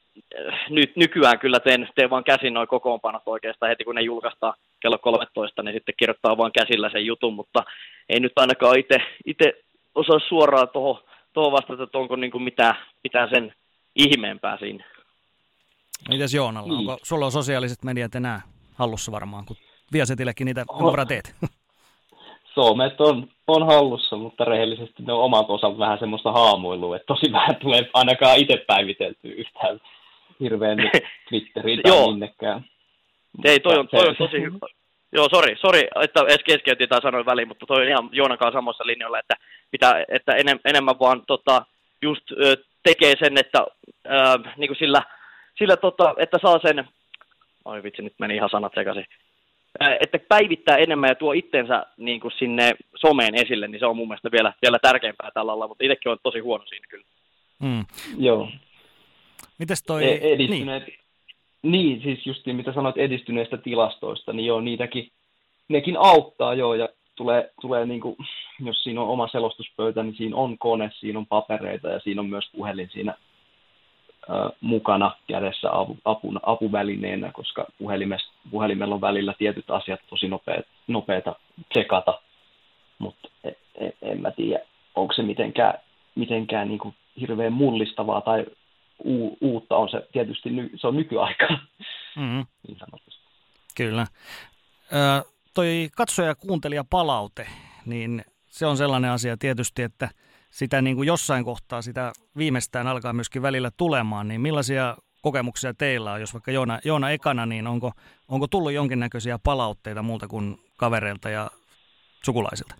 [0.70, 4.98] nyt nykyään kyllä teen, teen vaan käsin noin kokoonpanot oikeastaan heti, kun ne julkaistaan kello
[4.98, 7.64] 13, niin sitten kirjoittaa vaan käsillä sen jutun, mutta
[8.08, 8.78] ei nyt ainakaan
[9.26, 9.52] itse
[9.94, 11.05] osaa suoraan tuohon
[11.36, 12.74] toho vastata, että onko niin kuin mitään,
[13.04, 13.54] mitään sen
[13.94, 14.84] ihmeempää siinä.
[16.08, 16.68] Mitäs Joonalla?
[16.68, 16.90] Niin.
[16.90, 18.40] Onko sulla on sosiaaliset mediat enää
[18.74, 19.56] hallussa varmaan, kun
[19.92, 21.06] Viasetillekin niitä oh.
[21.08, 21.34] teet?
[22.54, 27.32] Somet on, on hallussa, mutta rehellisesti ne on omat osat vähän semmoista haamuilua, että tosi
[27.32, 29.80] vähän tulee ainakaan itse päiviteltyä yhtään
[30.40, 30.78] hirveän
[31.28, 32.64] Twitteriin tai minnekään.
[33.44, 34.58] Ei, toi on, toi on tosi hyvä.
[35.12, 38.86] Joo, sori, sori, että edes keskeytin tai sanoin väliin, mutta toi on ihan Joonakaan samassa
[38.86, 39.34] linjalla, että,
[39.70, 41.66] pitää, että enem, enemmän vaan tota,
[42.02, 43.66] just ö, tekee sen, että
[44.06, 44.10] ö,
[44.56, 45.02] niin kuin sillä,
[45.58, 46.88] sillä tota, että saa sen,
[47.64, 49.06] oi vitsi, nyt meni ihan sanat sekaisin,
[50.00, 54.08] että päivittää enemmän ja tuo itsensä niin kuin sinne someen esille, niin se on mun
[54.08, 57.04] mielestä vielä, vielä tärkeämpää tällä lailla, mutta itsekin on tosi huono siinä kyllä.
[57.62, 57.84] Mm.
[58.18, 58.50] Joo.
[59.58, 60.04] Mites toi...
[60.04, 60.98] E- edistyneet, niin.
[61.62, 65.10] niin, siis just niin, mitä sanoit edistyneistä tilastoista, niin joo, niitäkin,
[65.68, 68.16] nekin auttaa joo, ja tulee, tulee niin kuin,
[68.60, 72.28] jos siinä on oma selostuspöytä, niin siinä on kone, siinä on papereita ja siinä on
[72.28, 73.14] myös puhelin siinä
[74.60, 77.66] mukana kädessä apu, apuna, apuvälineenä, koska
[78.50, 81.36] puhelimella on välillä tietyt asiat tosi nopeat, nopeita
[81.68, 82.20] tsekata,
[82.98, 85.74] mutta en, en, en mä tiedä, onko se mitenkään,
[86.14, 88.46] mitenkään niin kuin hirveän mullistavaa tai
[89.04, 91.58] u, uutta on se tietysti, ny, se on nykyaikaa.
[92.16, 92.46] Mm-hmm.
[92.68, 92.78] Niin
[93.76, 94.06] Kyllä.
[94.92, 97.46] Ö, toi katsoja kuuntelija palaute,
[97.86, 98.24] niin
[98.58, 100.08] se on sellainen asia tietysti, että
[100.50, 106.12] sitä niin kuin jossain kohtaa sitä viimeistään alkaa myöskin välillä tulemaan, niin millaisia kokemuksia teillä
[106.12, 107.92] on, jos vaikka Joona, Joona ekana, niin onko,
[108.28, 111.50] onko tullut jonkinnäköisiä palautteita muuta kuin kavereilta ja
[112.24, 112.74] sukulaisilta?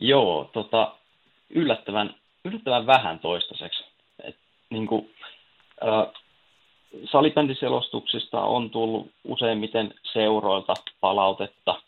[0.00, 0.94] Joo, tota,
[1.50, 2.14] yllättävän,
[2.44, 3.84] yllättävän vähän toistaiseksi
[4.70, 5.10] niin kuin,
[5.84, 6.22] äh,
[7.10, 11.82] salibändiselostuksista on tullut useimmiten seuroilta palautetta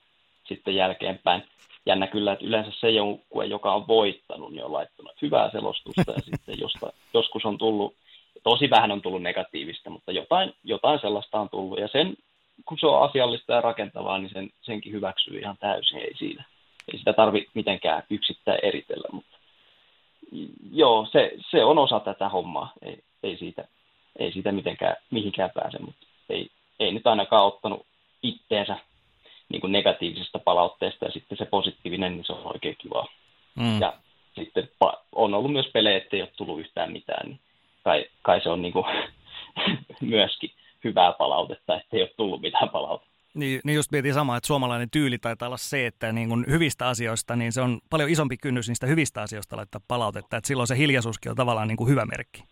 [0.48, 1.42] sitten jälkeenpäin.
[1.86, 6.22] Jännä kyllä, että yleensä se joukkue, joka on voittanut, niin on laittanut hyvää selostusta ja
[6.22, 7.94] sitten josta, joskus on tullut,
[8.42, 12.16] tosi vähän on tullut negatiivista, mutta jotain, jotain sellaista on tullut ja sen,
[12.64, 16.44] kun se on asiallista ja rakentavaa, niin sen, senkin hyväksyy ihan täysin, ei siinä.
[16.92, 19.36] Ei sitä tarvitse mitenkään yksittäin eritellä, mutta
[20.72, 22.72] joo, se, se on osa tätä hommaa.
[22.82, 23.68] Ei, ei, siitä,
[24.18, 26.48] ei siitä mitenkään mihinkään pääse, mutta ei,
[26.80, 27.86] ei nyt ainakaan ottanut
[28.22, 28.76] itteensä
[29.48, 33.06] niin kuin negatiivisesta palautteesta ja sitten se positiivinen, niin se on oikein kiva.
[33.54, 33.80] Mm.
[33.80, 33.92] Ja
[34.34, 34.68] sitten
[35.12, 37.40] on ollut myös pelejä, ettei ole tullut yhtään mitään, niin
[37.84, 38.84] kai, kai se on niin kuin
[40.00, 40.50] myöskin
[40.84, 43.16] hyvää palautetta, ettei ole tullut mitään palautetta.
[43.34, 46.88] Niin, niin just mietin samaa, että suomalainen tyyli taitaa olla se, että niin kun hyvistä
[46.88, 50.76] asioista, niin se on paljon isompi kynnys niistä hyvistä asioista laittaa palautetta, että silloin se
[50.76, 52.44] hiljaisuuskin on tavallaan niin kuin hyvä merkki.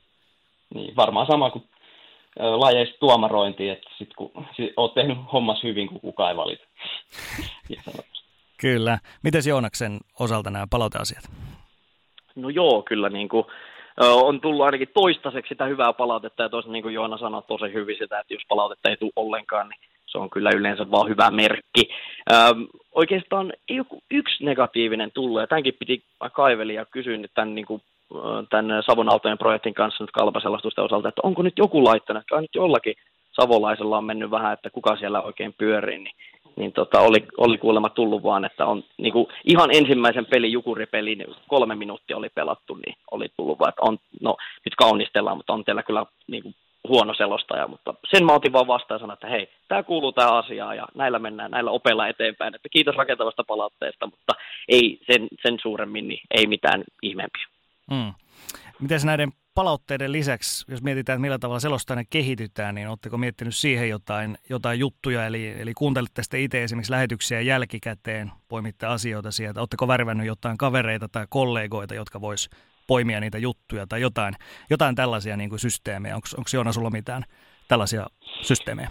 [0.74, 1.64] Niin, varmaan sama kuin
[2.38, 6.64] lajeista tuomarointi, että sit kun sit oot tehnyt hommas hyvin, kun kukaan ei valita.
[8.60, 8.98] Kyllä.
[9.22, 11.24] Miten Joonaksen osalta nämä palauteasiat?
[12.34, 13.46] No joo, kyllä niin kuin,
[14.00, 17.96] on tullut ainakin toistaiseksi sitä hyvää palautetta ja toisaalta niin kuin Joona sanoi tosi hyvin
[17.98, 21.88] sitä, että jos palautetta ei tule ollenkaan, niin se on kyllä yleensä vaan hyvä merkki.
[22.32, 22.62] Ähm,
[22.92, 27.66] oikeastaan ei joku yksi negatiivinen tullut, ja tämänkin piti kaiveli ja kysyä nyt tämän, niin
[27.66, 27.82] kuin,
[28.50, 32.54] tämän Savon autojen projektin kanssa nyt kalpaselastusten osalta, että onko nyt joku laittanut, että nyt
[32.54, 32.94] jollakin
[33.32, 36.16] savolaisella on mennyt vähän, että kuka siellä oikein pyörii, niin,
[36.56, 41.24] niin tota, oli, oli kuulemma tullut vaan, että on niin kuin ihan ensimmäisen pelin, jukuripelin,
[41.48, 45.64] kolme minuuttia oli pelattu, niin oli tullut vaan, että on, no nyt kaunistellaan, mutta on
[45.64, 46.54] teillä kyllä niin kuin
[46.88, 50.76] huono selostaja, mutta sen mä otin vaan vastaan sanoin, että hei, tämä kuuluu tämä asiaan
[50.76, 54.32] ja näillä mennään, näillä opella eteenpäin, että kiitos rakentavasta palautteesta, mutta
[54.68, 57.53] ei sen, sen suuremmin, niin ei mitään ihmeempiä.
[57.90, 58.14] Mm.
[58.80, 63.88] Miten näiden palautteiden lisäksi, jos mietitään, että millä tavalla selostajana kehitytään, niin oletteko miettinyt siihen
[63.88, 69.88] jotain, jotain juttuja, eli, eli kuuntelette sitten itse esimerkiksi lähetyksiä jälkikäteen, poimitte asioita sieltä, oletteko
[69.88, 72.50] värvännyt jotain kavereita tai kollegoita, jotka vois
[72.86, 74.34] poimia niitä juttuja tai jotain,
[74.70, 76.14] jotain tällaisia niin kuin systeemejä.
[76.14, 77.24] Onko Joona sulla mitään
[77.68, 78.06] tällaisia
[78.42, 78.90] systeemejä?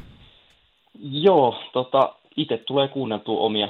[0.99, 3.67] Joo, tota, itse tulee kuunneltua omia,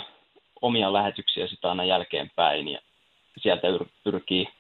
[0.62, 2.80] omia lähetyksiä sitä aina jälkeenpäin ja
[3.42, 3.68] sieltä
[4.04, 4.52] pyrkii, mm,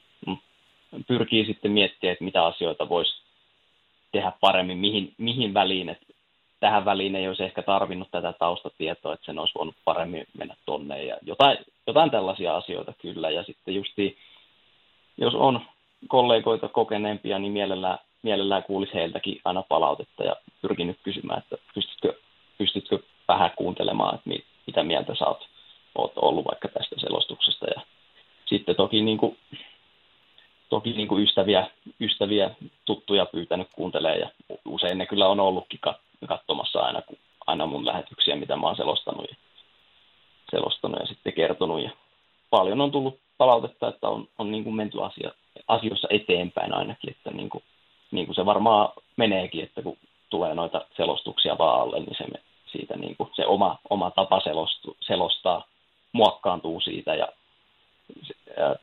[1.08, 3.22] pyrkii sitten miettimään, että mitä asioita voisi
[4.12, 5.90] tehdä paremmin, mihin, mihin väliin.
[5.90, 6.06] Että
[6.60, 11.04] tähän väliin ei olisi ehkä tarvinnut tätä taustatietoa, että sen olisi voinut paremmin mennä tonne
[11.04, 13.30] ja jotain, jotain tällaisia asioita kyllä.
[13.30, 14.18] Ja sitten justiin
[15.18, 15.62] jos on,
[16.08, 22.14] kollegoita kokeneempia, niin mielellään, mielellään kuulisi heiltäkin aina palautetta ja pyrkinyt kysymään, että pystytkö,
[22.58, 25.48] pystytkö vähän kuuntelemaan, että mit, mitä mieltä sä oot,
[25.96, 27.66] oot ollut vaikka tästä selostuksesta.
[27.76, 27.82] Ja
[28.46, 29.38] sitten toki, niin kuin,
[30.84, 31.68] toki niin kuin ystäviä,
[32.02, 32.52] ystäviä,
[32.86, 34.30] tuttuja pyytänyt kuuntelemaan ja
[34.66, 35.80] usein ne kyllä on ollutkin
[36.28, 37.02] katsomassa aina,
[37.48, 39.36] aina mun lähetyksiä, mitä mä oon selostanut ja,
[40.52, 41.84] selostanut ja sitten kertonut.
[41.84, 41.92] Ja
[42.50, 45.32] paljon on tullut palautetta, että on, on niin kuin menty asia,
[45.68, 47.64] asioissa eteenpäin ainakin, että niin kuin,
[48.12, 49.98] niin kuin se varmaan meneekin, että kun
[50.30, 52.26] tulee noita selostuksia vaan alle, niin se,
[52.72, 55.66] siitä niin kuin se oma, oma tapa selostu, selostaa
[56.12, 57.28] muokkaantuu siitä ja,
[58.58, 58.76] ja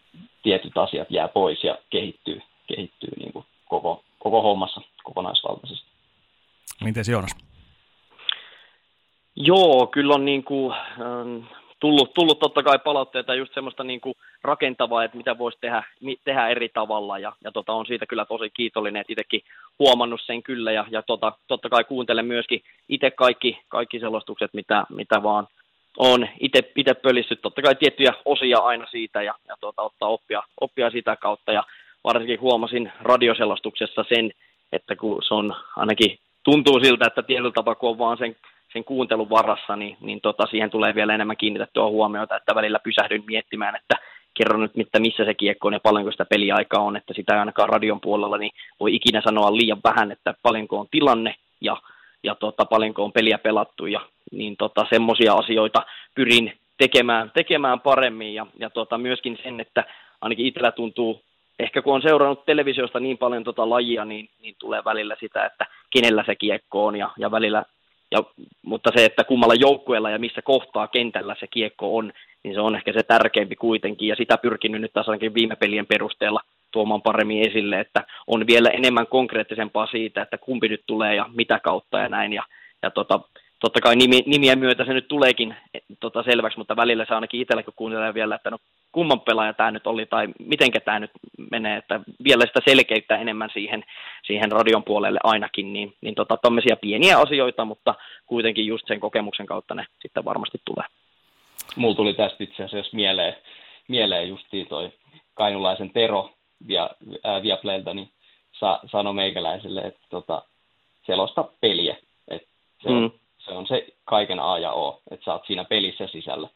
[0.42, 5.86] tietyt asiat jää pois ja kehittyy, kehittyy niin kuin koko, koko hommassa kokonaisvaltaisesti.
[6.84, 7.36] Miten Joonas?
[9.36, 11.44] Joo, kyllä on niin kuin, ähm,
[11.80, 15.82] tullut, tullut totta kai palautteita just semmoista niin kuin rakentavaa, että mitä voisi tehdä,
[16.24, 19.40] tehdä eri tavalla ja, ja tota, on siitä kyllä tosi kiitollinen, että itsekin
[19.78, 24.84] huomannut sen kyllä ja, ja tota, totta kai kuuntelen myöskin itse kaikki, kaikki selostukset, mitä,
[24.88, 25.48] mitä vaan
[25.98, 30.42] on itse, itse pölissyt, totta kai tiettyjä osia aina siitä ja, ja tota, ottaa oppia,
[30.60, 31.52] oppia sitä kautta.
[31.52, 31.64] Ja
[32.04, 34.30] varsinkin huomasin radioselostuksessa sen,
[34.72, 38.36] että kun se on ainakin tuntuu siltä, että tietyllä tapaa kun on vaan sen
[38.72, 43.24] sen kuuntelun varassa, niin, niin tota, siihen tulee vielä enemmän kiinnitettyä huomiota, että välillä pysähdyn
[43.26, 43.96] miettimään, että
[44.34, 47.38] kerron nyt, että missä se kiekko on ja paljonko sitä peliaikaa on, että sitä ei
[47.38, 51.76] ainakaan radion puolella niin voi ikinä sanoa liian vähän, että paljonko on tilanne ja,
[52.22, 54.00] ja tota, paljonko on peliä pelattu ja
[54.32, 55.82] niin tota, semmoisia asioita
[56.14, 58.34] pyrin tekemään, tekemään paremmin.
[58.34, 59.84] Ja, ja tota, myöskin sen, että
[60.20, 61.22] ainakin itsellä tuntuu,
[61.58, 65.66] ehkä kun on seurannut televisiosta niin paljon tota lajia, niin, niin tulee välillä sitä, että
[65.90, 67.64] kenellä se kiekko on ja, ja välillä
[68.10, 68.24] ja,
[68.62, 72.12] mutta se, että kummalla joukkueella ja missä kohtaa kentällä se kiekko on,
[72.42, 75.86] niin se on ehkä se tärkeämpi kuitenkin, ja sitä pyrkinyt nyt taas ainakin viime pelien
[75.86, 81.26] perusteella tuomaan paremmin esille, että on vielä enemmän konkreettisempaa siitä, että kumpi nyt tulee ja
[81.34, 82.42] mitä kautta ja näin, ja,
[82.82, 83.20] ja tota,
[83.60, 85.56] totta kai nimi, nimien myötä se nyt tuleekin
[86.00, 88.58] tota, selväksi, mutta välillä se ainakin itsellä, kun kuuntelee vielä, että no
[88.92, 91.10] kumman pelaaja tämä nyt oli tai mitenkä tämä nyt
[91.50, 93.84] menee, että vielä sitä selkeyttä enemmän siihen,
[94.26, 96.38] siihen radion puolelle ainakin, niin, niin tota,
[96.80, 97.94] pieniä asioita, mutta
[98.26, 100.86] kuitenkin just sen kokemuksen kautta ne sitten varmasti tulee.
[101.76, 103.36] Mulla tuli tästä itse asiassa mieleen,
[103.88, 104.92] mieleen justiin toi
[105.34, 106.30] kainulaisen Tero
[106.68, 106.90] via,
[107.24, 108.08] ää, Viaplaylta, niin
[108.52, 110.42] sa, sanoi meikäläiselle, että tota,
[111.06, 111.96] selosta peliä.
[112.28, 112.42] Et
[112.82, 113.10] se, mm.
[113.44, 116.48] Se on se kaiken A ja O, että sä oot siinä pelissä sisällä.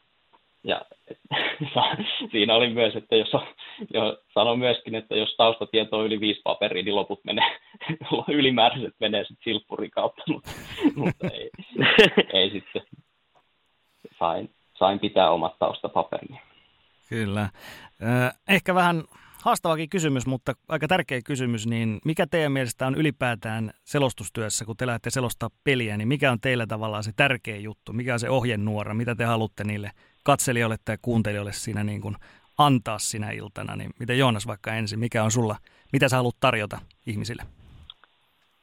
[0.64, 0.80] Ja
[1.10, 1.18] et,
[2.30, 3.32] siinä oli myös, että jos
[3.94, 7.58] jo, sano myöskin, että jos taustatieto on yli viisi paperia, niin loput menee,
[8.28, 10.50] ylimääräiset menee sitten silppurin kautta, mutta,
[10.96, 11.50] mutta ei,
[12.32, 12.82] ei sitten.
[14.18, 16.40] Sain, sain pitää omat taustapaperini.
[17.08, 17.48] Kyllä.
[18.48, 19.04] Ehkä vähän
[19.44, 24.86] haastavakin kysymys, mutta aika tärkeä kysymys, niin mikä teidän mielestä on ylipäätään selostustyössä, kun te
[24.86, 28.94] lähdette selostaa peliä, niin mikä on teillä tavallaan se tärkeä juttu, mikä on se ohjenuora,
[28.94, 29.90] mitä te haluatte niille
[30.24, 32.16] katselijoille tai kuuntelijoille siinä niin kuin
[32.58, 35.56] antaa sinä iltana, niin miten Joonas vaikka ensin, mikä on sulla,
[35.92, 37.42] mitä sä haluat tarjota ihmisille?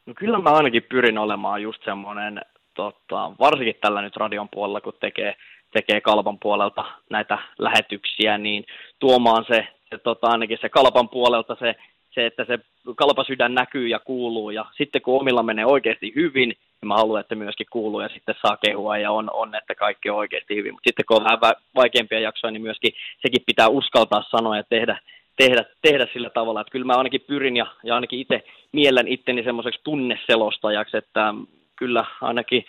[0.06, 2.42] No kyllä mä ainakin pyrin olemaan just semmoinen,
[2.74, 5.36] tota, varsinkin tällä nyt radion puolella, kun tekee,
[5.74, 8.64] tekee kalpan puolelta näitä lähetyksiä, niin
[9.00, 11.76] tuomaan se, se tota, ainakin se kalpan puolelta se
[12.16, 12.60] se, että se
[12.96, 17.36] kalpasydän näkyy ja kuuluu, ja sitten kun omilla menee oikeasti hyvin, niin mä haluan, että
[17.36, 20.74] myöskin kuuluu ja sitten saa kehua ja on, on että kaikki on oikeasti hyvin.
[20.74, 25.00] Mutta sitten kun on vähän vaikeampia jaksoja, niin myöskin sekin pitää uskaltaa sanoa ja tehdä,
[25.38, 29.44] tehdä, tehdä sillä tavalla, että kyllä mä ainakin pyrin ja, ja ainakin itse miellän itteni
[29.44, 31.34] semmoiseksi tunneselostajaksi, että
[31.76, 32.66] kyllä ainakin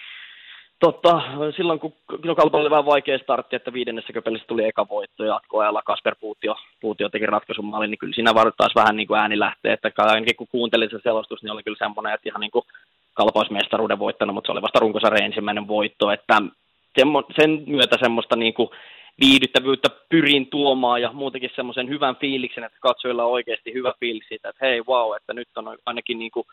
[0.82, 1.22] Totta,
[1.56, 1.92] silloin kun
[2.24, 6.16] no, Kalpa oli vähän vaikea startti, että viidennessä pelissä tuli eka voitto ja jatkoajalla Kasper
[6.20, 9.90] Puutio, Puutio teki ratkaisun maalin, niin kyllä siinä taas vähän niin kuin ääni lähtee, että
[9.96, 12.64] ainakin kun kuuntelin se selostus, niin oli kyllä semmoinen, että ihan niin kuin
[13.14, 16.42] Kalpa olisi mestaruuden voittanut, mutta se oli vasta runkosarjan ensimmäinen voitto, että
[17.40, 18.68] sen myötä semmoista niin kuin
[19.20, 24.48] viihdyttävyyttä pyrin tuomaan ja muutenkin semmoisen hyvän fiiliksen, että katsojilla on oikeasti hyvä fiilis siitä,
[24.48, 26.46] että hei wow, että nyt on ainakin niin kuin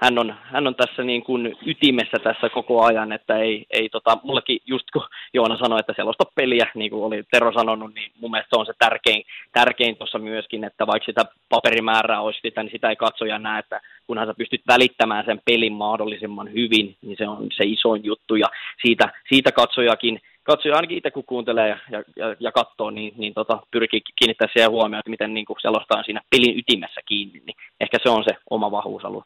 [0.00, 4.18] hän on, hän on tässä niin kuin ytimessä tässä koko ajan, että ei, ei tota,
[4.22, 5.02] mullekin just kun
[5.34, 8.66] Joona sanoi, että selosta peliä, niin kuin oli Tero sanonut, niin mun mielestä se on
[8.66, 13.38] se tärkein, tärkein tuossa myöskin, että vaikka sitä paperimäärää olisi sitä, niin sitä ei katsoja
[13.38, 18.04] näe, että kunhan sä pystyt välittämään sen pelin mahdollisimman hyvin, niin se on se isoin
[18.04, 18.46] juttu, ja
[18.86, 23.58] siitä, siitä katsojakin, katsoja ainakin itse kun kuuntelee ja, ja, ja katsoo, niin, niin tota,
[23.70, 27.98] pyrkii kiinnittää siihen huomioon, että miten niin kuin selostaa siinä pelin ytimessä kiinni, niin ehkä
[28.02, 29.22] se on se oma vahvuusalue.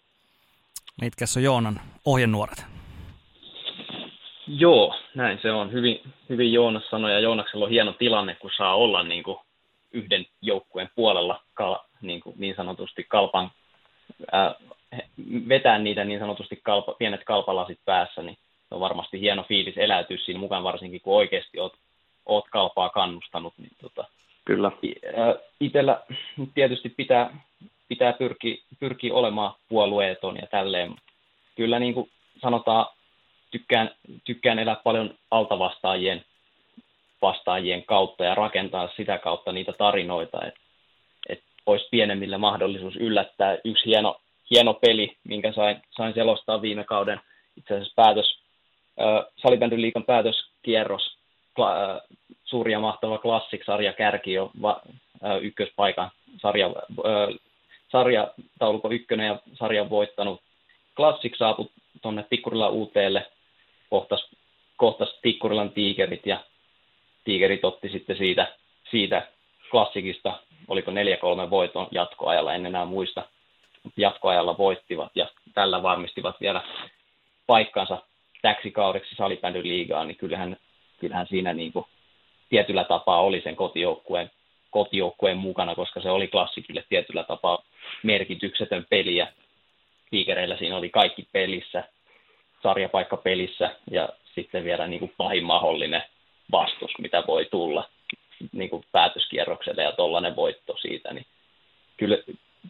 [1.01, 2.65] Mitkä on Joonan ohjenuoret?
[4.47, 5.73] Joo, näin se on.
[5.73, 9.39] Hyvin, hyvin Joonas sanoi, ja Joonaksella on hieno tilanne, kun saa olla niin kuin
[9.93, 13.51] yhden joukkueen puolella kal- niin, kuin, niin sanotusti kalpan,
[14.33, 14.55] ää,
[15.49, 18.37] vetää niitä niin sanotusti kalpa, pienet kalpalasit päässä, niin
[18.69, 21.75] se on varmasti hieno fiilis eläytyä siinä mukaan, varsinkin kun oikeasti oot,
[22.27, 23.55] oot kalpaa kannustanut.
[23.59, 24.05] Niin tota,
[24.45, 24.73] Kyllä.
[25.61, 26.01] Itellä
[26.55, 27.31] tietysti pitää,
[27.89, 30.97] pitää pyrkiä, pyrkiä olemaan puolueeton ja tälleen.
[31.57, 32.11] Kyllä niin kuin
[32.41, 32.87] sanotaan,
[33.51, 33.91] tykkään,
[34.25, 36.25] tykkään elää paljon altavastaajien
[37.23, 40.61] vastaajien kautta ja rakentaa sitä kautta niitä tarinoita, että
[41.29, 43.59] et olisi pienemmillä mahdollisuus yllättää.
[43.65, 44.21] Yksi hieno,
[44.51, 47.21] hieno peli, minkä sain, sain selostaa viime kauden,
[47.57, 48.39] itse asiassa päätös,
[49.01, 51.17] äh, Salibändyn päätöskierros,
[51.55, 52.01] kla, äh,
[52.45, 54.81] suuri ja mahtava Classic-sarja kärki jo va,
[55.25, 56.11] äh, ykköspaikan
[56.43, 57.39] sarja, äh,
[57.89, 60.41] sarja taulukko ykkönen ja sarjan voittanut.
[60.97, 61.69] Classic saapui
[62.03, 63.27] tuonne Tikkurilan uuteelle,
[63.91, 64.31] kohtas,
[64.77, 66.41] kohtas Tikkurilan tiikerit ja
[67.25, 68.53] tiikerit otti sitten siitä,
[68.91, 69.29] siitä
[69.71, 70.95] klassikista, oliko 4-3
[71.51, 73.23] voiton jatkoajalla, en enää muista,
[73.97, 76.63] jatkoajalla voittivat ja tällä varmistivat vielä
[77.47, 78.03] paikkansa
[78.43, 80.57] täksi kaudeksi salibändyn liigaan, niin kyllähän,
[81.01, 81.85] kyllähän siinä niin kuin
[82.49, 84.31] tietyllä tapaa oli sen kotijoukkueen,
[84.71, 87.63] kotijoukkueen mukana, koska se oli klassikille tietyllä tapaa
[88.03, 89.27] merkityksetön peli ja
[90.11, 91.85] tiikereillä siinä oli kaikki pelissä,
[92.63, 96.03] sarjapaikka pelissä ja sitten vielä niin kuin pahin mahdollinen
[96.53, 97.89] vastus, mitä voi tulla
[98.53, 101.27] niin kuin päätöskierrokselle ja tuollainen voitto siitä, niin
[101.97, 102.19] kyllä,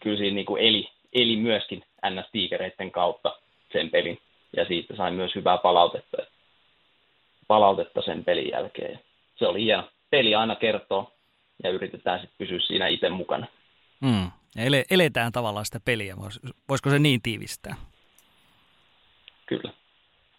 [0.03, 3.35] kyllä siinä niin kuin eli, eli myöskin NS-tiikereiden kautta
[3.71, 4.19] sen pelin
[4.57, 6.17] ja siitä sain myös hyvää palautetta,
[7.47, 8.99] palautetta sen pelin jälkeen.
[9.35, 9.83] Se oli hieno.
[10.09, 11.11] Peli aina kertoo
[11.63, 13.47] ja yritetään sitten pysyä siinä itse mukana.
[14.01, 14.31] Mm.
[14.55, 16.15] Ja ele, eletään tavallaan sitä peliä,
[16.69, 17.75] voisiko se niin tiivistää?
[19.45, 19.73] Kyllä.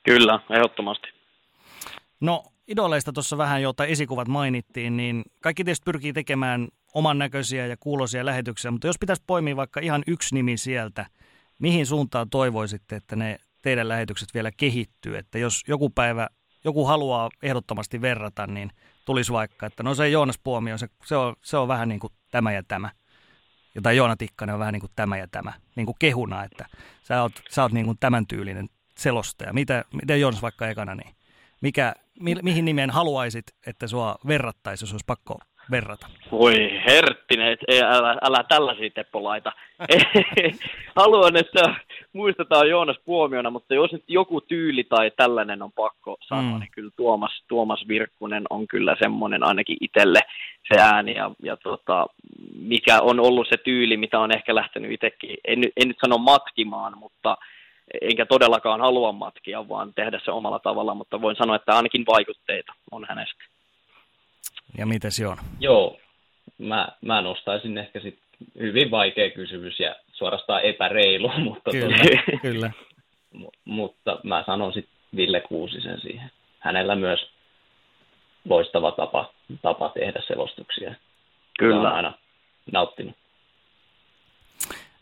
[0.02, 1.08] Kyllä, ehdottomasti.
[2.20, 7.76] No idoleista tuossa vähän, jota esikuvat mainittiin, niin kaikki tietysti pyrkii tekemään oman näköisiä ja
[7.80, 11.06] kuuloisia lähetyksiä, mutta jos pitäisi poimia vaikka ihan yksi nimi sieltä,
[11.58, 16.28] mihin suuntaan toivoisitte, että ne teidän lähetykset vielä kehittyy, että jos joku päivä
[16.64, 18.70] joku haluaa ehdottomasti verrata, niin
[19.04, 22.12] tulisi vaikka, että no se Joonas Puomio, se, se, on, se on vähän niin kuin
[22.30, 22.90] tämä ja tämä.
[23.74, 26.66] Jota Joona Tikkanen on vähän niin kuin tämä ja tämä, niin kuin kehuna, että
[27.02, 29.52] sä oot, sä oot niin kuin tämän tyylinen selostaja.
[29.52, 31.14] Mitä, miten Joonas vaikka ekana, niin
[31.60, 35.38] mikä, mi, mihin nimeen haluaisit, että sua verrattaisi, jos olisi pakko
[35.70, 36.06] verrata?
[36.32, 36.54] Voi
[36.86, 39.52] herttinen, ei, älä, älä tällaisia teppolaita.
[40.96, 41.74] Haluan, että
[42.12, 46.60] muistetaan Joonas Puomiona, mutta jos nyt joku tyyli tai tällainen on pakko sanoa, mm.
[46.60, 50.20] niin kyllä Tuomas, Tuomas Virkkunen on kyllä semmoinen ainakin itselle
[50.72, 52.06] se ääni ja, ja tota,
[52.58, 56.98] mikä on ollut se tyyli, mitä on ehkä lähtenyt itsekin, en, en nyt sano matkimaan,
[56.98, 57.36] mutta
[58.02, 62.72] enkä todellakaan halua matkia, vaan tehdä se omalla tavalla, mutta voin sanoa, että ainakin vaikutteita
[62.90, 63.44] on hänestä.
[64.78, 65.36] Ja miten se on?
[65.60, 65.98] Joo,
[66.58, 68.18] mä, mä nostaisin ehkä sit
[68.58, 72.70] hyvin vaikea kysymys ja suorastaan epäreilu, mutta, kyllä, tuota, kyllä.
[73.32, 76.30] M- mutta mä sanon sitten Ville Kuusisen siihen.
[76.58, 77.30] Hänellä myös
[78.48, 80.94] loistava tapa, tapa tehdä selostuksia.
[81.58, 81.82] Kyllä.
[81.82, 82.12] Mä aina
[82.72, 83.14] nauttinut.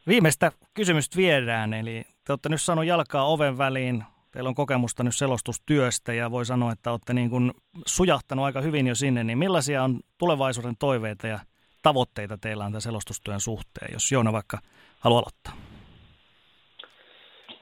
[0.09, 5.17] Viimeistä kysymystä viedään, eli te olette nyt saanut jalkaa oven väliin, teillä on kokemusta nyt
[5.17, 7.53] selostustyöstä ja voi sanoa, että olette niin kuin
[7.87, 11.39] sujahtanut aika hyvin jo sinne, niin millaisia on tulevaisuuden toiveita ja
[11.83, 14.59] tavoitteita teillä on tämän selostustyön suhteen, jos Joona vaikka
[15.01, 15.53] haluaa aloittaa?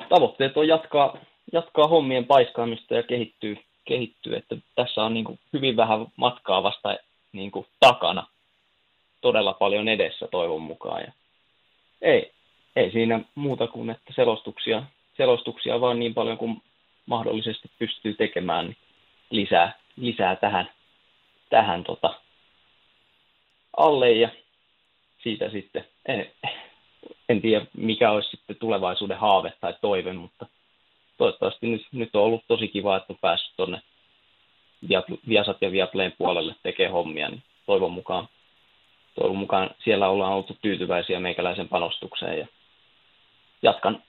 [0.09, 1.17] Tavoitteet on jatkaa,
[1.53, 6.97] jatkaa hommien paiskaamista ja kehittyy, kehittyy että tässä on niin kuin hyvin vähän matkaa vasta
[7.33, 8.27] niin kuin takana,
[9.21, 11.03] todella paljon edessä toivon mukaan.
[11.03, 11.13] Ja
[12.03, 12.33] ei,
[12.77, 14.83] ei siinä muuta kuin, että selostuksia,
[15.17, 16.63] selostuksia vaan niin paljon kuin
[17.07, 18.77] mahdollisesti pystyy tekemään niin
[19.31, 20.71] lisää, lisää tähän,
[21.51, 22.21] tähän tota,
[23.77, 24.29] alle ja
[25.23, 26.31] siitä sitten, en,
[27.29, 30.47] en tiedä mikä olisi sitten tulevaisuuden haave tai toive, mutta
[31.19, 33.81] toivottavasti nyt, nyt on ollut tosi kiva, että on päässyt tuonne
[35.29, 38.29] Viasat ja Viaplayn puolelle tekemään hommia, niin toivon mukaan,
[39.21, 42.47] toivon mukaan siellä ollaan oltu tyytyväisiä meikäläisen panostukseen ja
[43.63, 44.03] jatkan,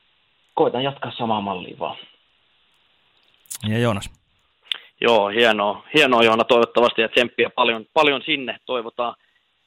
[0.57, 1.97] koitan jatkaa samaa mallia vaan.
[3.69, 4.09] Ja Joonas?
[5.01, 9.15] Joo, hienoa, hienoa Joona toivottavasti ja tsemppiä paljon, paljon sinne toivotaan,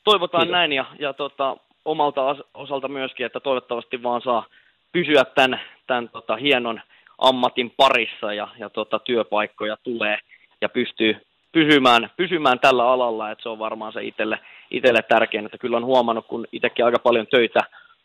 [0.05, 0.53] toivotaan Kiitos.
[0.53, 4.47] näin ja, ja tota, omalta osalta myöskin, että toivottavasti vaan saa
[4.93, 6.81] pysyä tämän, tämän tota, hienon
[7.19, 10.19] ammatin parissa ja, ja tota, työpaikkoja tulee
[10.61, 11.17] ja pystyy
[11.53, 14.39] pysymään, pysymään tällä alalla, että se on varmaan se itselle,
[14.71, 17.61] itselle tärkein, että kyllä on huomannut, kun itsekin aika paljon töitä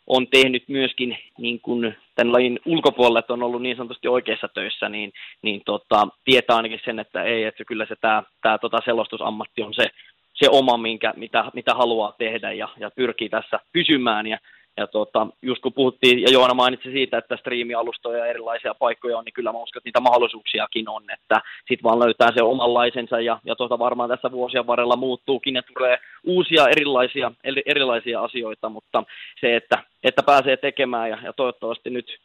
[0.06, 4.88] on tehnyt myöskin niin kuin tämän lajin ulkopuolelle, että on ollut niin sanotusti oikeissa töissä,
[4.88, 9.62] niin, niin tota, tietää ainakin sen, että ei, että kyllä se tämä, tämä tota selostusammatti
[9.62, 9.86] on se,
[10.34, 14.26] se oma, minkä, mitä, mitä haluaa tehdä ja, ja pyrkii tässä pysymään.
[14.26, 14.38] Ja,
[14.76, 19.24] ja tota, just kun puhuttiin, ja Joona mainitsi siitä, että striimialustoja ja erilaisia paikkoja on,
[19.24, 23.38] niin kyllä mä uskon, että niitä mahdollisuuksiakin on, että sitten vaan löytää se omanlaisensa, ja,
[23.44, 27.32] ja tota varmaan tässä vuosien varrella muuttuukin, ja tulee uusia erilaisia,
[27.66, 29.04] erilaisia asioita, mutta
[29.40, 32.18] se, että, että pääsee tekemään, ja, ja toivottavasti nyt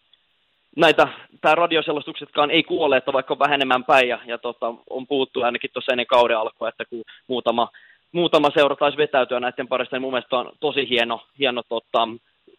[0.75, 1.07] näitä,
[1.41, 5.69] tämä radioselostuksetkaan ei kuole, että vaikka on vähenemään päin, ja, ja tota, on puhuttu ainakin
[5.73, 7.69] tuossa ennen kauden alkua, että kun muutama,
[8.11, 12.07] muutama seura taisi vetäytyä näiden parista, niin mun mielestä on tosi hieno, hieno tota,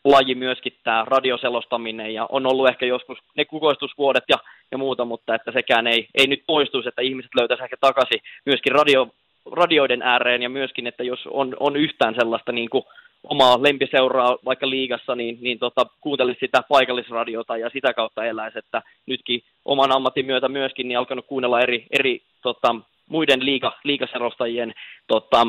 [0.05, 4.37] laji myöskin tämä radioselostaminen ja on ollut ehkä joskus ne kukoistusvuodet ja,
[4.71, 8.73] ja muuta, mutta että sekään ei, ei nyt poistuisi, että ihmiset löytäisivät ehkä takaisin myöskin
[8.73, 9.09] radio,
[9.53, 12.85] radioiden ääreen ja myöskin, että jos on, on yhtään sellaista niin kuin
[13.25, 18.83] omaa lempiseuraa vaikka liigassa, niin, niin tota, kuuntelisi sitä paikallisradiota ja sitä kautta eläisi, että
[19.07, 22.77] nytkin oman ammatin myötä myöskin niin alkanut kuunnella eri, eri tota,
[23.09, 24.73] muiden liiga, liigaselostajien
[25.07, 25.47] tota,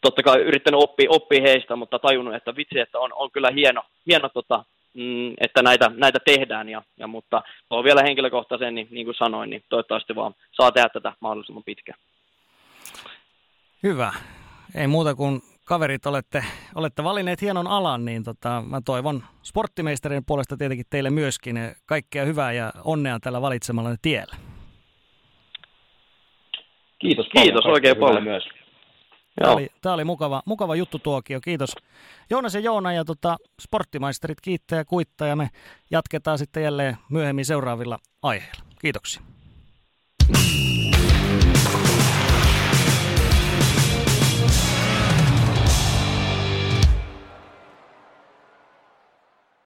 [0.00, 3.82] totta kai yrittänyt oppia, oppia heistä, mutta tajunnut, että vitsi, että on, on kyllä hieno,
[4.06, 4.64] hieno tota,
[4.94, 9.50] mm, että näitä, näitä tehdään, ja, ja, mutta on vielä henkilökohtaisen, niin, niin kuin sanoin,
[9.50, 11.98] niin toivottavasti vaan saa tehdä tätä mahdollisimman pitkään.
[13.82, 14.12] Hyvä.
[14.74, 20.56] Ei muuta kuin kaverit olette, olette valinneet hienon alan, niin tota, mä toivon sporttimeisterin puolesta
[20.56, 21.56] tietenkin teille myöskin
[21.86, 24.36] kaikkea hyvää ja onnea tällä valitsemalla tiellä.
[26.98, 28.24] Kiitos, Kiitos oikein paljon.
[28.24, 28.61] Myös.
[29.40, 31.74] Tämä oli, tämä oli mukava, mukava juttu tuokio, kiitos.
[32.30, 35.50] Joonas ja Joona ja tota, sporttimaisterit kiittää ja kuittaa ja me
[35.90, 38.62] jatketaan sitten jälleen myöhemmin seuraavilla aiheilla.
[38.80, 39.22] Kiitoksia.